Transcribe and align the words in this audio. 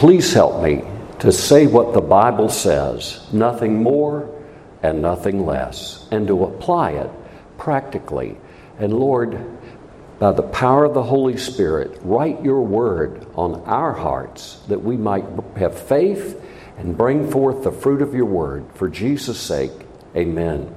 Please 0.00 0.32
help 0.32 0.62
me 0.62 0.82
to 1.18 1.30
say 1.30 1.66
what 1.66 1.92
the 1.92 2.00
Bible 2.00 2.48
says, 2.48 3.20
nothing 3.34 3.82
more 3.82 4.34
and 4.82 5.02
nothing 5.02 5.44
less, 5.44 6.08
and 6.10 6.26
to 6.26 6.44
apply 6.44 6.92
it 6.92 7.10
practically. 7.58 8.38
And 8.78 8.94
Lord, 8.94 9.38
by 10.18 10.32
the 10.32 10.42
power 10.42 10.86
of 10.86 10.94
the 10.94 11.02
Holy 11.02 11.36
Spirit, 11.36 11.98
write 12.00 12.42
your 12.42 12.62
word 12.62 13.26
on 13.34 13.56
our 13.66 13.92
hearts 13.92 14.62
that 14.68 14.82
we 14.82 14.96
might 14.96 15.26
have 15.56 15.78
faith 15.78 16.42
and 16.78 16.96
bring 16.96 17.30
forth 17.30 17.62
the 17.62 17.70
fruit 17.70 18.00
of 18.00 18.14
your 18.14 18.24
word. 18.24 18.64
For 18.76 18.88
Jesus' 18.88 19.38
sake, 19.38 19.72
amen. 20.16 20.74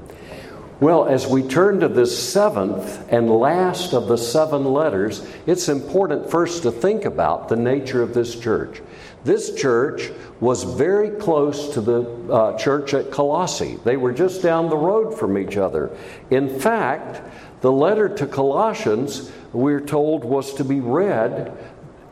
Well, 0.82 1.06
as 1.06 1.26
we 1.26 1.44
turn 1.44 1.80
to 1.80 1.88
this 1.88 2.12
seventh 2.32 3.10
and 3.10 3.30
last 3.30 3.94
of 3.94 4.10
the 4.10 4.18
seven 4.18 4.66
letters, 4.66 5.26
it's 5.46 5.70
important 5.70 6.30
first 6.30 6.64
to 6.64 6.72
think 6.72 7.06
about 7.06 7.48
the 7.48 7.56
nature 7.56 8.04
of 8.04 8.14
this 8.14 8.38
church. 8.38 8.82
This 9.24 9.56
church 9.56 10.12
was 10.40 10.64
very 10.64 11.12
close 11.12 11.74
to 11.74 11.82
the 11.82 12.02
uh, 12.32 12.58
church 12.58 12.94
at 12.94 13.10
Colossae. 13.10 13.80
They 13.84 13.96
were 13.96 14.12
just 14.12 14.42
down 14.42 14.70
the 14.70 14.78
road 14.78 15.18
from 15.18 15.38
each 15.38 15.56
other. 15.56 15.96
In 16.30 16.60
fact, 16.60 17.22
the 17.62 17.72
letter 17.72 18.10
to 18.10 18.28
Colossians, 18.28 19.32
we're 19.54 19.80
told, 19.80 20.26
was 20.26 20.54
to 20.56 20.66
be 20.66 20.82
read 20.82 21.58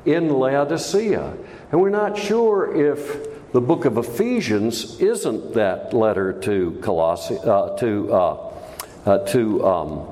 in 0.06 0.30
Laodicea. 0.30 1.36
And 1.72 1.82
we're 1.82 1.90
not 1.90 2.18
sure 2.18 2.74
if 2.74 3.52
the 3.52 3.62
book 3.62 3.84
of 3.84 3.98
Ephesians 3.98 5.02
isn't 5.02 5.54
that 5.54 5.94
letter 5.94 6.32
to 6.42 6.80
Colossae, 6.82 7.38
uh, 7.40 7.76
to, 7.78 8.14
uh, 8.14 8.54
uh, 9.06 9.18
to 9.28 9.66
um, 9.66 10.08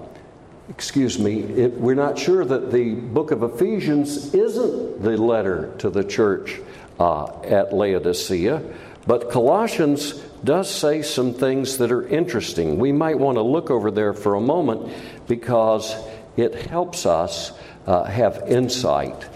excuse 0.70 1.18
me, 1.18 1.42
it, 1.42 1.74
we're 1.80 1.96
not 1.96 2.18
sure 2.18 2.46
that 2.46 2.72
the 2.72 2.94
book 2.96 3.32
of 3.32 3.44
Ephesians 3.44 4.34
isn't 4.34 5.02
the 5.02 5.18
letter 5.18 5.74
to 5.78 5.90
the 5.90 6.04
church 6.04 6.60
uh, 7.00 7.42
at 7.42 7.74
Laodicea. 7.74 8.62
But 9.08 9.32
Colossians 9.32 10.14
does 10.44 10.70
say 10.70 11.02
some 11.02 11.34
things 11.34 11.78
that 11.78 11.92
are 11.92 12.08
interesting. 12.08 12.78
We 12.78 12.92
might 12.92 13.18
want 13.18 13.38
to 13.38 13.42
look 13.42 13.72
over 13.72 13.92
there 13.92 14.14
for 14.14 14.36
a 14.36 14.42
moment 14.42 14.94
because 15.28 15.96
it 16.38 16.54
helps 16.54 17.06
us 17.06 17.52
uh, 17.88 18.04
have 18.04 18.44
insight. 18.48 19.28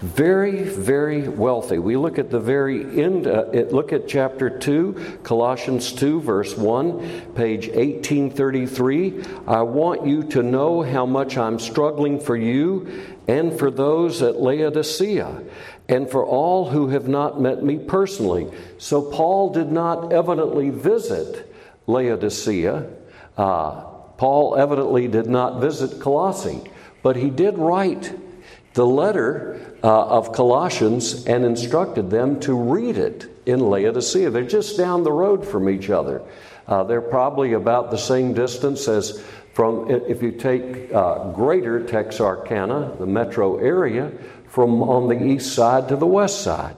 Very, 0.00 0.64
very 0.64 1.28
wealthy. 1.28 1.78
We 1.78 1.96
look 1.96 2.18
at 2.18 2.30
the 2.30 2.40
very 2.40 3.00
end, 3.00 3.26
uh, 3.26 3.44
look 3.70 3.92
at 3.92 4.06
chapter 4.06 4.50
2, 4.50 5.20
Colossians 5.22 5.92
2, 5.92 6.20
verse 6.20 6.56
1, 6.56 7.32
page 7.34 7.68
1833. 7.68 9.24
I 9.46 9.62
want 9.62 10.06
you 10.06 10.24
to 10.24 10.42
know 10.42 10.82
how 10.82 11.06
much 11.06 11.38
I'm 11.38 11.58
struggling 11.58 12.20
for 12.20 12.36
you 12.36 13.16
and 13.26 13.58
for 13.58 13.70
those 13.70 14.20
at 14.20 14.40
Laodicea 14.40 15.42
and 15.88 16.10
for 16.10 16.24
all 16.24 16.70
who 16.70 16.88
have 16.88 17.08
not 17.08 17.40
met 17.40 17.62
me 17.62 17.78
personally. 17.78 18.50
So 18.78 19.02
Paul 19.02 19.52
did 19.52 19.70
not 19.70 20.12
evidently 20.12 20.70
visit 20.70 21.52
Laodicea. 21.86 22.88
Uh, 23.36 23.82
Paul 24.16 24.56
evidently 24.56 25.08
did 25.08 25.26
not 25.26 25.60
visit 25.60 26.00
Colossae, 26.00 26.62
but 27.02 27.16
he 27.16 27.30
did 27.30 27.58
write 27.58 28.14
the 28.74 28.86
letter 28.86 29.76
uh, 29.82 30.06
of 30.06 30.32
Colossians 30.32 31.26
and 31.26 31.44
instructed 31.44 32.10
them 32.10 32.40
to 32.40 32.54
read 32.54 32.96
it 32.96 33.30
in 33.46 33.60
Laodicea. 33.60 34.30
They're 34.30 34.42
just 34.44 34.76
down 34.76 35.02
the 35.02 35.12
road 35.12 35.46
from 35.46 35.68
each 35.68 35.90
other. 35.90 36.22
Uh, 36.66 36.82
they're 36.84 37.02
probably 37.02 37.52
about 37.52 37.90
the 37.90 37.98
same 37.98 38.32
distance 38.32 38.88
as 38.88 39.22
from 39.52 39.88
if 39.88 40.20
you 40.20 40.32
take 40.32 40.92
uh, 40.92 41.30
greater 41.30 41.86
Texarkana, 41.86 42.96
the 42.98 43.06
metro 43.06 43.58
area, 43.58 44.10
from 44.54 44.84
on 44.84 45.08
the 45.08 45.20
east 45.26 45.52
side 45.52 45.88
to 45.88 45.96
the 45.96 46.06
west 46.06 46.42
side. 46.42 46.76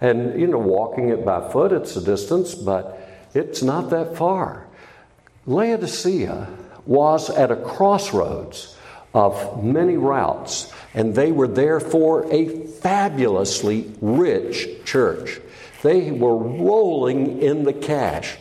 And, 0.00 0.40
you 0.40 0.46
know, 0.46 0.58
walking 0.58 1.10
it 1.10 1.22
by 1.22 1.46
foot, 1.50 1.70
it's 1.70 1.94
a 1.94 2.00
distance, 2.02 2.54
but 2.54 2.98
it's 3.34 3.62
not 3.62 3.90
that 3.90 4.16
far. 4.16 4.66
Laodicea 5.44 6.48
was 6.86 7.28
at 7.28 7.50
a 7.50 7.56
crossroads 7.56 8.74
of 9.12 9.62
many 9.62 9.98
routes, 9.98 10.72
and 10.94 11.14
they 11.14 11.30
were 11.30 11.48
therefore 11.48 12.26
a 12.32 12.48
fabulously 12.66 13.92
rich 14.00 14.82
church. 14.86 15.40
They 15.82 16.12
were 16.12 16.36
rolling 16.36 17.42
in 17.42 17.64
the 17.64 17.74
cash. 17.74 18.38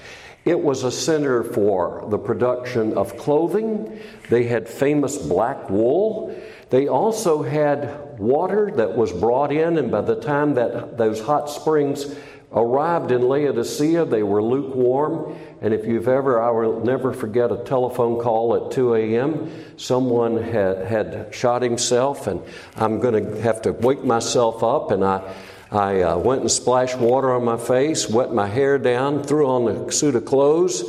It 0.50 0.60
was 0.60 0.84
a 0.84 0.92
center 0.92 1.44
for 1.44 2.08
the 2.10 2.18
production 2.18 2.98
of 2.98 3.16
clothing. 3.18 4.00
They 4.32 4.46
had 4.46 4.68
famous 4.68 5.16
black 5.16 5.70
wool. 5.70 6.36
They 6.72 6.88
also 6.88 7.44
had 7.44 8.18
water 8.18 8.72
that 8.78 8.98
was 8.98 9.14
brought 9.14 9.52
in, 9.52 9.78
and 9.78 9.92
by 9.92 10.02
the 10.02 10.16
time 10.16 10.56
that 10.56 10.98
those 10.98 11.22
hot 11.22 11.52
springs 11.52 12.16
arrived 12.52 13.12
in 13.12 13.30
Laodicea, 13.30 14.06
they 14.06 14.24
were 14.24 14.42
lukewarm. 14.42 15.38
And 15.62 15.72
if 15.72 15.86
you've 15.86 16.08
ever, 16.08 16.42
I 16.42 16.50
will 16.50 16.80
never 16.80 17.14
forget 17.14 17.52
a 17.52 17.64
telephone 17.64 18.20
call 18.20 18.56
at 18.56 18.72
2 18.72 18.96
a.m. 18.96 19.52
Someone 19.78 20.42
had, 20.42 20.84
had 20.84 21.28
shot 21.32 21.62
himself, 21.62 22.26
and 22.26 22.42
I'm 22.76 23.00
going 23.00 23.24
to 23.24 23.42
have 23.42 23.62
to 23.62 23.74
wake 23.74 24.04
myself 24.04 24.64
up. 24.64 24.90
And 24.90 25.06
I, 25.06 25.32
I 25.72 26.02
uh, 26.02 26.18
went 26.18 26.41
and 26.41 26.50
splashed 26.50 26.97
water 26.97 27.31
on 27.31 27.46
my 27.46 27.57
face, 27.57 28.09
wet 28.09 28.34
my 28.34 28.47
hair 28.47 28.78
down, 28.80 29.24
threw 29.24 29.47
on 29.47 29.68
a 29.68 29.91
suit 29.91 30.16
of 30.16 30.25
clothes, 30.25 30.84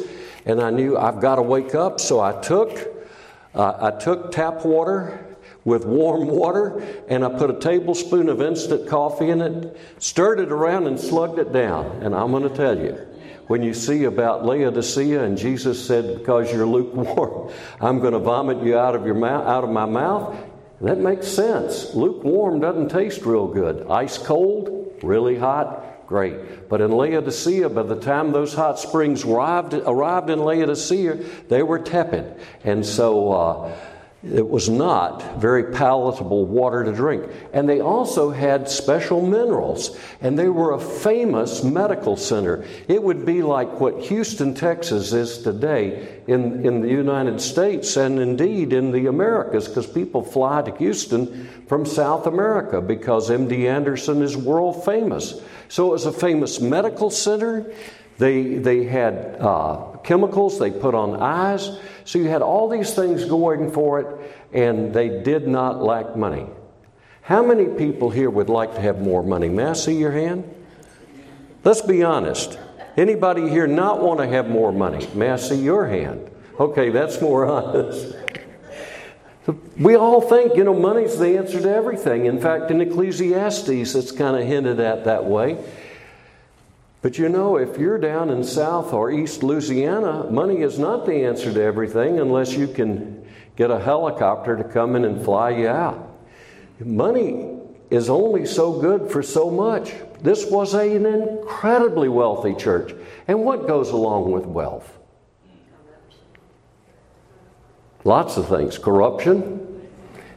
and 0.46 0.60
I 0.60 0.70
knew 0.70 0.96
I've 0.96 1.20
got 1.20 1.36
to 1.36 1.42
wake 1.42 1.74
up. 1.74 2.00
So 2.00 2.20
I 2.20 2.41
took, 2.41 2.70
uh, 3.54 3.92
I 3.92 3.98
took 3.98 4.32
tap 4.32 4.64
water 4.64 5.26
with 5.64 5.84
warm 5.84 6.26
water 6.26 6.82
and 7.08 7.24
I 7.24 7.28
put 7.28 7.50
a 7.50 7.58
tablespoon 7.58 8.28
of 8.28 8.40
instant 8.40 8.88
coffee 8.88 9.28
in 9.28 9.42
it, 9.42 9.76
stirred 9.98 10.40
it 10.40 10.50
around, 10.50 10.86
and 10.86 10.98
slugged 10.98 11.38
it 11.38 11.52
down. 11.52 11.84
And 12.02 12.14
I'm 12.14 12.30
going 12.30 12.44
to 12.44 12.54
tell 12.54 12.78
you, 12.78 13.06
when 13.48 13.62
you 13.62 13.74
see 13.74 14.04
about 14.04 14.46
Laodicea 14.46 15.24
and 15.24 15.36
Jesus 15.36 15.84
said, 15.84 16.19
Because 16.19 16.52
you're 16.52 16.66
lukewarm, 16.66 17.52
I'm 17.80 17.98
going 17.98 18.12
to 18.12 18.19
vomit 18.19 18.64
you 18.64 18.78
out 18.78 18.94
of, 18.94 19.04
your 19.04 19.16
mouth, 19.16 19.46
out 19.46 19.64
of 19.64 19.70
my 19.70 19.86
mouth, 19.86 20.36
that 20.80 20.98
makes 20.98 21.28
sense. 21.28 21.94
Lukewarm 21.94 22.60
doesn't 22.60 22.88
taste 22.88 23.22
real 23.22 23.46
good. 23.46 23.86
Ice 23.88 24.16
cold, 24.18 24.98
really 25.02 25.36
hot, 25.36 26.06
great. 26.06 26.68
But 26.68 26.80
in 26.80 26.91
Laodicea, 26.91 27.68
by 27.68 27.82
the 27.82 27.96
time 27.96 28.32
those 28.32 28.54
hot 28.54 28.78
springs 28.78 29.24
arrived, 29.24 29.74
arrived 29.74 30.30
in 30.30 30.40
Laodicea, 30.40 31.16
they 31.48 31.62
were 31.62 31.78
tepid. 31.78 32.40
And 32.64 32.84
so, 32.84 33.32
uh, 33.32 33.76
it 34.22 34.47
was 34.47 34.69
not 34.69 35.41
very 35.41 35.72
palatable 35.72 36.44
water 36.44 36.84
to 36.84 36.92
drink. 36.92 37.25
And 37.54 37.66
they 37.66 37.81
also 37.81 38.31
had 38.31 38.69
special 38.69 39.26
minerals, 39.26 39.98
and 40.20 40.38
they 40.38 40.48
were 40.48 40.72
a 40.72 40.81
famous 40.81 41.64
medical 41.64 42.19
center. 42.19 42.66
It 42.86 43.03
would 43.03 43.25
be 43.25 43.41
like 43.41 43.81
what 43.81 43.98
Houston, 44.03 44.54
Texas 44.54 45.14
is 45.14 45.38
today 45.38 46.20
in, 46.26 46.66
in 46.66 46.82
the 46.82 46.88
United 46.88 47.41
States 47.41 47.97
and 47.97 48.19
indeed 48.19 48.75
in 48.75 48.92
the 48.92 49.06
Americas, 49.06 49.69
because 49.69 49.86
people 49.86 50.22
fly 50.22 50.60
to 50.62 50.76
Houston 50.76 51.48
from 51.66 51.87
South 51.87 52.26
America 52.26 52.82
because 52.82 53.31
MD 53.31 53.70
Anderson 53.70 54.20
is 54.20 54.37
world 54.37 54.84
famous. 54.84 55.41
So 55.69 55.88
it 55.88 55.92
was 55.92 56.04
a 56.04 56.12
famous 56.12 56.60
medical 56.60 57.08
center. 57.08 57.72
They, 58.19 58.56
they 58.56 58.84
had 58.84 59.37
uh, 59.41 59.89
chemicals 60.05 60.59
they 60.59 60.71
put 60.71 60.94
on 60.94 61.16
eyes. 61.16 61.78
So 62.05 62.19
you 62.19 62.28
had 62.28 62.43
all 62.43 62.69
these 62.69 62.94
things 62.94 63.25
going 63.25 63.71
for 63.71 64.00
it, 64.00 64.34
and 64.53 64.93
they 64.93 65.22
did 65.22 65.47
not 65.47 65.83
lack 65.83 66.16
money. 66.16 66.47
How 67.22 67.43
many 67.44 67.66
people 67.66 68.11
here 68.11 68.31
would 68.31 68.49
like 68.49 68.75
to 68.75 68.81
have 68.81 69.00
more 69.00 69.22
money? 69.22 69.49
May 69.49 69.66
I 69.66 69.72
see 69.75 69.97
your 69.97 70.12
hand? 70.12 70.44
Let's 71.62 71.83
be 71.83 72.03
honest. 72.03 72.59
Anybody 72.97 73.49
here 73.49 73.66
not 73.66 74.03
want 74.03 74.21
to 74.21 74.27
have 74.27 74.49
more 74.49 74.72
money? 74.72 75.06
May 75.15 75.31
I 75.31 75.37
see 75.37 75.62
your 75.62 75.87
hand? 75.87 76.31
Okay, 76.59 76.91
that's 76.91 77.21
more 77.21 77.47
honest. 77.50 78.17
We 79.78 79.97
all 79.97 80.21
think, 80.21 80.56
you 80.56 80.65
know, 80.65 80.75
money's 80.75 81.19
the 81.19 81.38
answer 81.38 81.61
to 81.61 81.71
everything. 81.71 82.27
In 82.27 82.41
fact, 82.41 82.71
in 82.71 82.81
Ecclesiastes, 82.81 83.94
it's 83.94 84.12
kind 84.12 84.37
of 84.37 84.47
hinted 84.47 84.81
at 84.81 85.05
that 85.05 85.25
way. 85.25 85.56
But 87.02 87.17
you 87.17 87.31
know, 87.31 87.56
if 87.56 87.79
you're 87.79 87.99
down 87.99 88.29
in 88.29 88.44
South 88.44 88.93
or 88.93 89.11
East 89.11 89.43
Louisiana, 89.43 90.31
money 90.31 90.61
is 90.61 90.79
not 90.79 91.06
the 91.06 91.25
answer 91.25 91.52
to 91.52 91.62
everything 91.62 92.20
unless 92.20 92.52
you 92.52 92.69
can 92.69 93.26
get 93.56 93.70
a 93.70 93.79
helicopter 93.79 94.56
to 94.56 94.64
come 94.64 94.97
in 94.97 95.05
and 95.05 95.25
fly 95.25 95.50
you 95.50 95.69
out. 95.69 96.08
Money 96.79 97.58
is 97.88 98.11
only 98.11 98.44
so 98.44 98.81
good 98.81 99.11
for 99.11 99.23
so 99.23 99.50
much. 99.50 99.94
This 100.20 100.47
was 100.50 100.75
an 100.75 101.06
incredibly 101.06 102.08
wealthy 102.08 102.55
church. 102.55 102.94
And 103.26 103.44
what 103.44 103.67
goes 103.67 103.91
along 103.91 104.31
with 104.31 104.44
wealth? 104.44 104.99
Lots 108.05 108.37
of 108.37 108.49
things 108.49 108.76
corruption. 108.76 109.88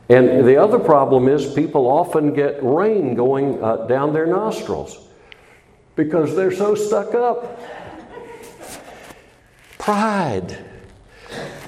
And 0.09 0.45
the 0.45 0.57
other 0.57 0.80
problem 0.80 1.27
is 1.27 1.54
people 1.54 1.88
often 1.88 2.33
get 2.33 2.59
rain 2.62 3.16
going 3.16 3.62
uh, 3.63 3.88
down 3.88 4.13
their 4.13 4.27
nostrils 4.27 5.09
because 5.95 6.36
they're 6.36 6.51
so 6.51 6.75
stuck 6.75 7.13
up. 7.13 7.60
Pride. 9.78 10.57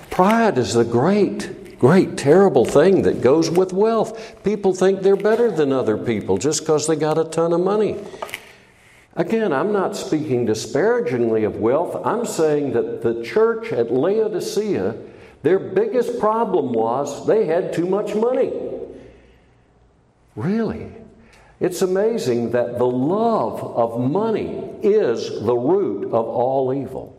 Pride 0.09 0.57
is 0.57 0.75
a 0.75 0.85
great 0.85 1.55
great, 1.79 2.17
terrible 2.17 2.65
thing 2.65 3.03
that 3.03 3.21
goes 3.21 3.49
with 3.49 3.73
wealth. 3.73 4.43
People 4.43 4.73
think 4.73 5.01
they're 5.01 5.15
better 5.15 5.51
than 5.51 5.71
other 5.71 5.97
people 5.97 6.37
just 6.37 6.61
because 6.61 6.87
they 6.87 6.95
got 6.95 7.17
a 7.17 7.25
ton 7.25 7.53
of 7.53 7.61
money. 7.61 7.97
Again, 9.15 9.53
I'm 9.53 9.71
not 9.71 9.95
speaking 9.95 10.45
disparagingly 10.45 11.43
of 11.43 11.57
wealth. 11.57 12.03
I'm 12.05 12.25
saying 12.25 12.73
that 12.73 13.01
the 13.01 13.23
church 13.23 13.71
at 13.71 13.91
Laodicea, 13.91 14.95
their 15.43 15.59
biggest 15.59 16.19
problem 16.19 16.73
was 16.73 17.25
they 17.27 17.45
had 17.45 17.71
too 17.71 17.85
much 17.85 18.15
money. 18.15 18.51
Really? 20.35 20.91
It's 21.59 21.81
amazing 21.81 22.51
that 22.51 22.77
the 22.77 22.87
love 22.87 23.63
of 23.63 23.99
money 23.99 24.69
is 24.83 25.29
the 25.41 25.55
root 25.55 26.05
of 26.05 26.25
all 26.25 26.73
evil. 26.73 27.15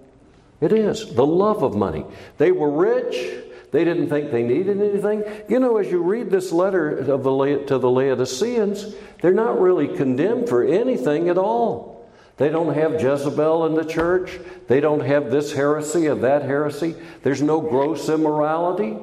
It 0.60 0.72
is 0.72 1.14
the 1.14 1.26
love 1.26 1.62
of 1.62 1.74
money. 1.74 2.04
They 2.38 2.52
were 2.52 2.70
rich. 2.70 3.44
They 3.72 3.84
didn't 3.84 4.08
think 4.08 4.30
they 4.30 4.42
needed 4.42 4.80
anything. 4.80 5.24
You 5.48 5.58
know, 5.58 5.78
as 5.78 5.90
you 5.90 6.02
read 6.02 6.30
this 6.30 6.52
letter 6.52 6.98
of 6.98 7.22
the, 7.22 7.64
to 7.66 7.78
the 7.78 7.90
Laodiceans, 7.90 8.94
they're 9.20 9.32
not 9.32 9.60
really 9.60 9.88
condemned 9.96 10.48
for 10.48 10.64
anything 10.64 11.28
at 11.28 11.38
all. 11.38 12.08
They 12.36 12.50
don't 12.50 12.74
have 12.74 13.00
Jezebel 13.00 13.66
in 13.66 13.74
the 13.74 13.84
church. 13.84 14.38
They 14.68 14.80
don't 14.80 15.00
have 15.00 15.30
this 15.30 15.52
heresy 15.52 16.06
or 16.06 16.16
that 16.16 16.42
heresy. 16.42 16.94
There's 17.22 17.40
no 17.40 17.60
gross 17.60 18.08
immorality. 18.08 18.98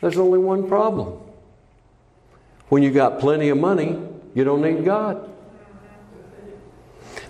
There's 0.00 0.18
only 0.18 0.38
one 0.38 0.68
problem. 0.68 1.20
When 2.68 2.82
you 2.82 2.90
got 2.90 3.20
plenty 3.20 3.50
of 3.50 3.58
money, 3.58 3.98
you 4.34 4.44
don't 4.44 4.62
need 4.62 4.84
God. 4.84 5.30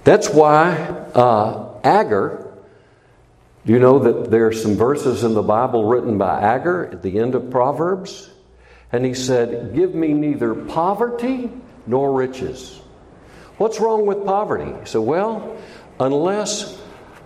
That's 0.05 0.29
why 0.29 0.73
uh, 1.15 1.81
Agur, 1.83 2.53
do 3.65 3.73
you 3.73 3.79
know 3.79 3.99
that 4.01 4.31
there 4.31 4.47
are 4.47 4.53
some 4.53 4.77
verses 4.77 5.25
in 5.25 5.35
the 5.35 5.43
Bible 5.43 5.85
written 5.85 6.19
by 6.19 6.41
Agur 6.41 6.91
at 6.93 7.03
the 7.03 7.19
end 7.19 7.35
of 7.35 7.51
Proverbs? 7.51 8.31
And 8.93 9.05
he 9.05 9.15
said, 9.15 9.75
Give 9.75 9.95
me 9.95 10.13
neither 10.13 10.55
poverty 10.55 11.51
nor 11.87 12.13
riches. 12.13 12.81
What's 13.57 13.81
wrong 13.81 14.07
with 14.07 14.25
poverty? 14.25 14.73
He 14.81 14.87
said, 14.87 15.01
Well, 15.01 15.57
unless 15.99 16.81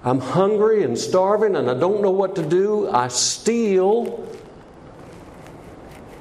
I'm 0.05 0.21
hungry 0.21 0.85
and 0.85 0.97
starving 0.97 1.57
and 1.57 1.69
I 1.69 1.75
don't 1.75 2.01
know 2.01 2.11
what 2.11 2.37
to 2.37 2.47
do, 2.47 2.89
I 2.89 3.09
steal 3.09 4.27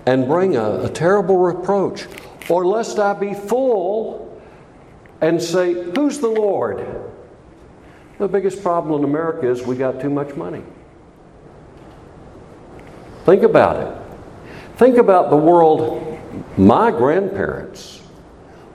and 0.07 0.25
bring 0.25 0.56
a, 0.56 0.86
a 0.86 0.89
terrible 0.89 1.38
reproach. 1.38 2.07
Or 2.50 2.65
lest 2.65 2.98
I 2.98 3.13
be 3.13 3.33
full 3.33 4.42
and 5.19 5.39
say, 5.39 5.74
Who's 5.92 6.19
the 6.19 6.30
Lord? 6.30 6.88
The 8.18 8.27
biggest 8.27 8.63
problem 8.63 9.04
in 9.04 9.07
America 9.07 9.48
is 9.48 9.62
we 9.63 9.75
got 9.75 10.00
too 10.00 10.09
much 10.09 10.33
money. 10.36 10.63
Think 13.25 13.44
about 13.44 13.83
it. 13.86 14.01
Think 14.77 14.98
about 14.98 15.30
the 15.30 15.36
world. 15.36 16.18
My 16.57 16.89
grandparents 16.89 18.01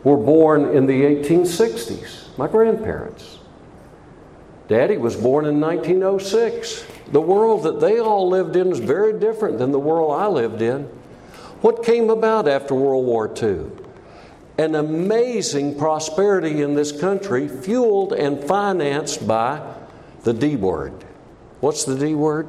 were 0.05 0.19
born 0.19 0.77
in 0.77 0.85
the 0.85 1.03
1860s. 1.03 2.37
My 2.37 2.47
grandparents. 2.47 3.39
Daddy 4.69 4.99
was 4.99 5.17
born 5.17 5.47
in 5.47 5.61
1906. 5.61 6.85
The 7.11 7.21
world 7.21 7.63
that 7.63 7.81
they 7.81 8.01
all 8.01 8.29
lived 8.29 8.55
in 8.55 8.71
is 8.71 8.81
very 8.81 9.19
different 9.19 9.59
than 9.59 9.73
the 9.73 9.79
world 9.79 10.21
I 10.21 10.27
lived 10.27 10.61
in. 10.61 10.89
What 11.63 11.85
came 11.85 12.11
about 12.11 12.49
after 12.49 12.75
World 12.75 13.07
War 13.07 13.33
II? 13.41 13.67
An 14.59 14.75
amazing 14.75 15.79
prosperity 15.79 16.61
in 16.61 16.75
this 16.75 16.93
country, 16.93 17.47
fueled 17.47 18.13
and 18.13 18.43
financed 18.43 19.27
by 19.27 19.63
the 20.25 20.33
D 20.33 20.57
word. 20.57 20.93
What's 21.61 21.85
the 21.85 21.97
D 21.97 22.15
word? 22.15 22.49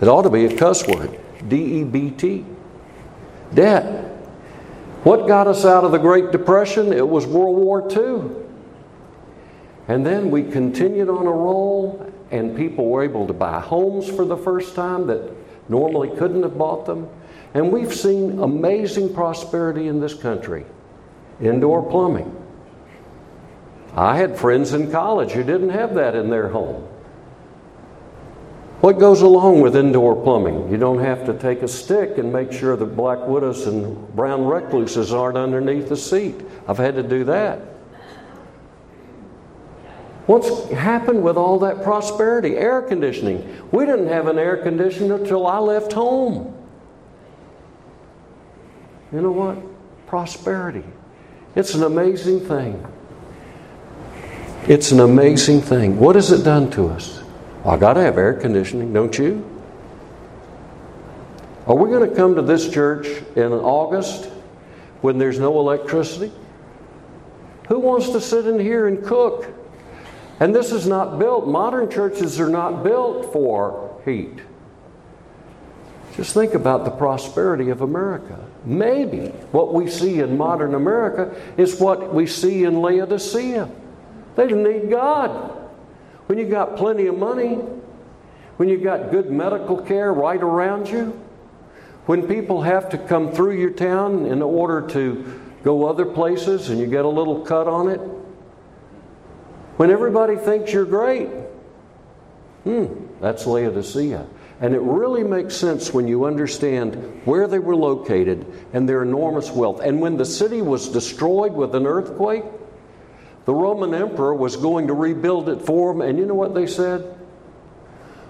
It 0.00 0.06
ought 0.06 0.22
to 0.22 0.30
be 0.30 0.46
a 0.46 0.56
cuss 0.56 0.86
word 0.86 1.18
D 1.48 1.80
E 1.80 1.84
B 1.84 2.10
T. 2.10 2.44
Debt. 3.52 4.04
What 5.02 5.26
got 5.26 5.48
us 5.48 5.64
out 5.64 5.82
of 5.82 5.90
the 5.90 5.98
Great 5.98 6.30
Depression? 6.30 6.92
It 6.92 7.06
was 7.06 7.26
World 7.26 7.56
War 7.56 7.88
II. 7.90 8.30
And 9.88 10.06
then 10.06 10.30
we 10.30 10.44
continued 10.44 11.08
on 11.08 11.26
a 11.26 11.32
roll, 11.32 12.08
and 12.30 12.56
people 12.56 12.88
were 12.88 13.02
able 13.02 13.26
to 13.26 13.32
buy 13.32 13.60
homes 13.60 14.08
for 14.08 14.24
the 14.24 14.36
first 14.36 14.76
time 14.76 15.08
that 15.08 15.28
normally 15.68 16.16
couldn't 16.16 16.44
have 16.44 16.56
bought 16.56 16.86
them. 16.86 17.08
And 17.54 17.70
we've 17.70 17.92
seen 17.92 18.38
amazing 18.38 19.14
prosperity 19.14 19.88
in 19.88 20.00
this 20.00 20.14
country 20.14 20.64
indoor 21.40 21.82
plumbing. 21.88 22.36
I 23.94 24.16
had 24.16 24.38
friends 24.38 24.72
in 24.72 24.90
college 24.90 25.32
who 25.32 25.42
didn't 25.42 25.70
have 25.70 25.94
that 25.94 26.14
in 26.14 26.30
their 26.30 26.48
home. 26.48 26.88
What 28.80 28.98
goes 28.98 29.22
along 29.22 29.60
with 29.60 29.76
indoor 29.76 30.16
plumbing? 30.16 30.70
You 30.70 30.76
don't 30.76 30.98
have 30.98 31.24
to 31.26 31.34
take 31.34 31.62
a 31.62 31.68
stick 31.68 32.18
and 32.18 32.32
make 32.32 32.52
sure 32.52 32.76
the 32.76 32.86
black 32.86 33.26
widows 33.26 33.66
and 33.66 34.08
brown 34.16 34.44
recluses 34.44 35.12
aren't 35.12 35.36
underneath 35.36 35.88
the 35.88 35.96
seat. 35.96 36.34
I've 36.66 36.78
had 36.78 36.94
to 36.96 37.02
do 37.02 37.24
that. 37.24 37.60
What's 40.26 40.70
happened 40.70 41.22
with 41.22 41.36
all 41.36 41.58
that 41.60 41.82
prosperity? 41.82 42.56
Air 42.56 42.80
conditioning. 42.82 43.68
We 43.72 43.84
didn't 43.84 44.08
have 44.08 44.26
an 44.26 44.38
air 44.38 44.56
conditioner 44.56 45.16
until 45.16 45.46
I 45.46 45.58
left 45.58 45.92
home. 45.92 46.61
You 49.12 49.20
know 49.20 49.32
what? 49.32 49.58
Prosperity. 50.06 50.84
It's 51.54 51.74
an 51.74 51.82
amazing 51.82 52.40
thing. 52.40 52.84
It's 54.68 54.92
an 54.92 55.00
amazing 55.00 55.60
thing. 55.60 55.98
What 55.98 56.14
has 56.16 56.30
it 56.30 56.44
done 56.44 56.70
to 56.72 56.88
us? 56.88 57.22
I 57.64 57.76
got 57.76 57.94
to 57.94 58.00
have 58.00 58.16
air 58.16 58.34
conditioning, 58.34 58.92
don't 58.92 59.16
you? 59.18 59.48
Are 61.66 61.76
we 61.76 61.90
going 61.90 62.08
to 62.08 62.16
come 62.16 62.34
to 62.36 62.42
this 62.42 62.70
church 62.70 63.06
in 63.36 63.52
August 63.52 64.26
when 65.00 65.18
there's 65.18 65.38
no 65.38 65.58
electricity? 65.60 66.32
Who 67.68 67.78
wants 67.78 68.10
to 68.10 68.20
sit 68.20 68.46
in 68.46 68.58
here 68.58 68.86
and 68.86 69.04
cook? 69.04 69.48
And 70.40 70.54
this 70.54 70.72
is 70.72 70.86
not 70.86 71.18
built, 71.18 71.46
modern 71.46 71.88
churches 71.88 72.40
are 72.40 72.48
not 72.48 72.82
built 72.82 73.32
for 73.32 74.00
heat. 74.04 74.40
Just 76.16 76.34
think 76.34 76.54
about 76.54 76.84
the 76.84 76.90
prosperity 76.90 77.70
of 77.70 77.80
America. 77.80 78.38
Maybe 78.64 79.28
what 79.50 79.72
we 79.72 79.88
see 79.88 80.20
in 80.20 80.36
modern 80.36 80.74
America 80.74 81.34
is 81.56 81.80
what 81.80 82.12
we 82.12 82.26
see 82.26 82.64
in 82.64 82.82
Laodicea. 82.82 83.68
They 84.36 84.46
didn't 84.46 84.64
need 84.64 84.90
God. 84.90 85.30
When 86.26 86.38
you 86.38 86.46
got 86.46 86.76
plenty 86.76 87.06
of 87.06 87.18
money, 87.18 87.54
when 88.56 88.68
you 88.68 88.78
got 88.78 89.10
good 89.10 89.30
medical 89.30 89.80
care 89.80 90.12
right 90.12 90.40
around 90.40 90.88
you, 90.88 91.18
when 92.06 92.26
people 92.26 92.62
have 92.62 92.90
to 92.90 92.98
come 92.98 93.32
through 93.32 93.58
your 93.58 93.70
town 93.70 94.26
in 94.26 94.42
order 94.42 94.86
to 94.88 95.40
go 95.62 95.86
other 95.86 96.04
places 96.04 96.68
and 96.68 96.78
you 96.78 96.86
get 96.86 97.04
a 97.04 97.08
little 97.08 97.40
cut 97.40 97.68
on 97.68 97.88
it, 97.88 98.00
when 99.78 99.90
everybody 99.90 100.36
thinks 100.36 100.72
you're 100.72 100.84
great, 100.84 101.28
hmm, 102.64 102.86
that's 103.20 103.46
Laodicea. 103.46 104.26
And 104.62 104.76
it 104.76 104.80
really 104.80 105.24
makes 105.24 105.56
sense 105.56 105.92
when 105.92 106.06
you 106.06 106.24
understand 106.24 106.94
where 107.24 107.48
they 107.48 107.58
were 107.58 107.74
located 107.74 108.46
and 108.72 108.88
their 108.88 109.02
enormous 109.02 109.50
wealth. 109.50 109.80
And 109.80 110.00
when 110.00 110.16
the 110.16 110.24
city 110.24 110.62
was 110.62 110.88
destroyed 110.88 111.52
with 111.52 111.74
an 111.74 111.84
earthquake, 111.84 112.44
the 113.44 113.52
Roman 113.52 113.92
emperor 113.92 114.32
was 114.32 114.54
going 114.54 114.86
to 114.86 114.94
rebuild 114.94 115.48
it 115.48 115.62
for 115.62 115.92
them. 115.92 116.00
And 116.00 116.16
you 116.16 116.26
know 116.26 116.34
what 116.34 116.54
they 116.54 116.68
said? 116.68 117.18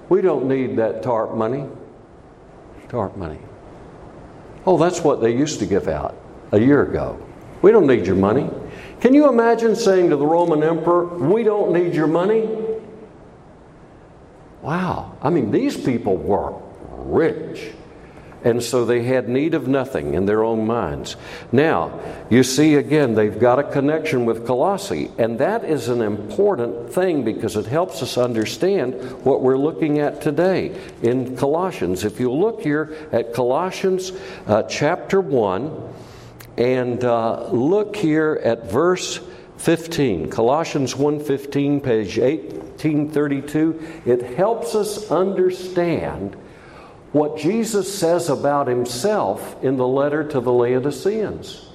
We 0.09 0.23
don't 0.23 0.49
need 0.49 0.77
that 0.79 1.03
TARP 1.03 1.37
money. 1.37 1.67
TARP 2.89 3.15
money. 3.19 3.39
Oh, 4.65 4.79
that's 4.79 5.03
what 5.03 5.21
they 5.21 5.37
used 5.37 5.59
to 5.59 5.67
give 5.67 5.87
out 5.87 6.17
a 6.51 6.59
year 6.59 6.83
ago. 6.83 7.21
We 7.61 7.73
don't 7.73 7.87
need 7.87 8.07
your 8.07 8.17
money. 8.17 8.49
Can 9.01 9.13
you 9.13 9.29
imagine 9.29 9.77
saying 9.77 10.09
to 10.09 10.17
the 10.17 10.27
Roman 10.27 10.63
emperor, 10.63 11.05
We 11.05 11.43
don't 11.43 11.75
need 11.75 11.95
your 11.95 12.07
money? 12.07 12.62
Wow. 14.63 15.17
I 15.21 15.31
mean, 15.31 15.51
these 15.51 15.77
people 15.77 16.17
were 16.17 16.55
rich. 17.05 17.73
And 18.45 18.61
so 18.61 18.85
they 18.85 19.05
had 19.05 19.29
need 19.29 19.55
of 19.55 19.69
nothing 19.69 20.15
in 20.15 20.27
their 20.27 20.43
own 20.43 20.67
minds. 20.67 21.15
Now, 21.53 22.01
you 22.29 22.43
see 22.43 22.75
again, 22.75 23.15
they've 23.15 23.39
got 23.39 23.61
a 23.61 23.63
connection 23.63 24.25
with 24.25 24.47
Colossae, 24.47 25.13
and 25.17 25.39
that 25.39 25.65
is 25.65 25.89
an 25.89 26.01
important 26.01 26.93
thing 26.93 27.25
because 27.25 27.55
it 27.55 27.67
helps 27.67 28.03
us 28.03 28.19
understand 28.19 28.95
what 29.25 29.43
we're 29.43 29.59
looking 29.59 30.01
at 30.01 30.21
today 30.21 30.77
in 31.03 31.37
Colossians. 31.37 32.05
If 32.05 32.19
you 32.19 32.33
look 32.33 32.63
here 32.63 33.09
at 33.13 33.33
Colossians 33.33 34.11
uh, 34.49 34.65
chapter 34.65 35.21
1, 35.21 35.93
and 36.57 37.03
uh, 37.05 37.49
look 37.49 37.97
here 37.97 38.41
at 38.45 38.71
verse 38.71 39.21
15 39.63 40.29
colossians 40.29 40.95
1.15 40.95 41.83
page 41.83 42.19
1832 42.19 44.03
it 44.05 44.23
helps 44.35 44.75
us 44.75 45.09
understand 45.11 46.35
what 47.13 47.39
jesus 47.39 47.97
says 47.97 48.29
about 48.29 48.67
himself 48.67 49.63
in 49.63 49.77
the 49.77 49.87
letter 49.87 50.25
to 50.25 50.41
the 50.41 50.53
laodiceans. 50.53 51.69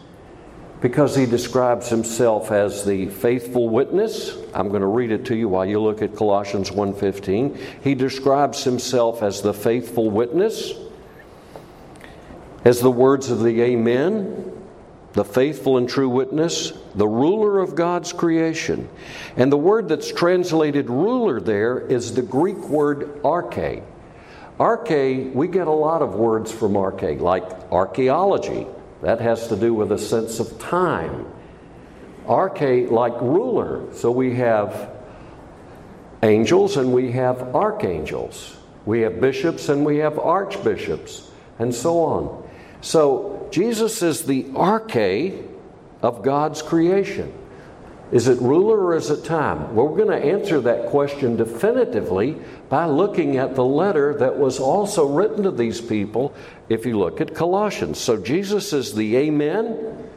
Because 0.79 1.15
he 1.15 1.25
describes 1.25 1.89
himself 1.89 2.51
as 2.51 2.84
the 2.84 3.08
faithful 3.08 3.70
witness 3.70 4.38
i'm 4.53 4.67
going 4.67 4.82
to 4.82 4.88
read 4.88 5.12
it 5.12 5.24
to 5.25 5.36
you 5.36 5.48
while 5.48 5.65
you 5.65 5.79
look 5.79 6.01
at 6.01 6.13
colossians 6.13 6.70
1.15 6.70 7.58
he 7.82 7.96
describes 7.96 8.65
himself 8.65 9.24
as 9.24 9.41
the 9.41 9.53
faithful 9.53 10.10
witness 10.10 10.74
as 12.67 12.82
the 12.82 12.91
words 12.91 13.32
of 13.32 13.44
the 13.44 13.62
Amen, 13.62 14.57
the 15.17 15.25
faithful 15.25 15.77
and 15.77 15.89
true 15.89 16.07
witness, 16.07 16.71
the 16.93 17.07
ruler 17.07 17.59
of 17.59 17.74
God's 17.74 18.13
creation. 18.13 18.88
And 19.36 19.51
the 19.51 19.57
word 19.57 19.89
that's 19.89 20.12
translated 20.12 20.91
ruler 20.91 21.41
there 21.41 21.79
is 21.79 22.13
the 22.13 22.21
Greek 22.21 22.69
word 22.69 23.24
arche. 23.24 23.81
Arche, 24.59 25.33
we 25.33 25.47
get 25.47 25.65
a 25.65 25.71
lot 25.71 26.03
of 26.03 26.13
words 26.13 26.51
from 26.51 26.74
arche, 26.74 27.19
like 27.19 27.43
archaeology. 27.71 28.67
That 29.01 29.19
has 29.19 29.47
to 29.47 29.55
do 29.55 29.74
with 29.74 29.91
a 29.91 29.97
sense 29.97 30.39
of 30.39 30.59
time. 30.59 31.25
Arche, 32.27 32.91
like 32.91 33.19
ruler. 33.19 33.91
So 33.95 34.12
we 34.12 34.36
have 34.36 34.91
angels 36.21 36.77
and 36.77 36.93
we 36.93 37.12
have 37.13 37.55
archangels. 37.55 38.55
We 38.86 39.01
have 39.01 39.19
bishops 39.19 39.67
and 39.69 39.83
we 39.83 39.97
have 39.97 40.19
archbishops, 40.19 41.31
and 41.57 41.74
so 41.74 42.03
on. 42.03 42.50
So 42.81 43.37
Jesus 43.51 44.01
is 44.01 44.24
the 44.24 44.44
arche 44.46 45.46
of 46.01 46.24
God's 46.24 46.62
creation. 46.62 47.34
Is 48.12 48.30
it 48.30 48.39
ruler 48.39 48.80
or 48.80 48.96
is 48.96 49.10
it 49.10 49.25
time? 49.25 49.75
Well, 49.75 49.88
we're 49.88 50.06
going 50.06 50.22
to 50.22 50.25
answer 50.25 50.62
that 50.62 50.88
question 50.88 51.36
definitively 51.36 52.38
by 52.70 52.86
looking 52.86 53.36
at 53.36 53.56
the 53.56 53.66
letter 53.66 54.13
that 54.16 54.38
was 54.38 54.60
also 54.60 55.06
written 55.06 55.44
to 55.44 55.51
these 55.51 55.82
people 55.82 56.34
if 56.70 56.86
you 56.86 56.98
look 56.98 57.20
at 57.20 57.36
Colossians. 57.36 58.00
So 58.00 58.16
Jesus 58.16 58.72
is 58.72 58.94
the 58.94 59.18
Amen, 59.18 60.10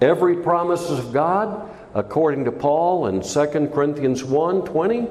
every 0.00 0.36
promise 0.36 0.88
of 0.88 1.12
God, 1.12 1.68
according 1.94 2.44
to 2.44 2.52
Paul 2.52 3.08
in 3.08 3.22
2 3.22 3.70
Corinthians 3.74 4.22
1 4.22 4.64
20. 4.64 5.08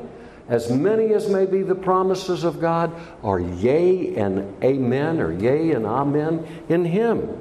As 0.48 0.70
many 0.70 1.13
as 1.13 1.30
may 1.30 1.46
be 1.46 1.63
the 1.63 1.75
promises 1.75 2.44
of 2.44 2.60
God 2.60 2.92
are 3.24 3.40
yea 3.40 4.16
and 4.16 4.62
amen, 4.63 5.20
or 5.20 5.32
yea 5.32 5.72
and 5.72 5.86
amen 5.86 6.46
in 6.68 6.84
Him. 6.84 7.40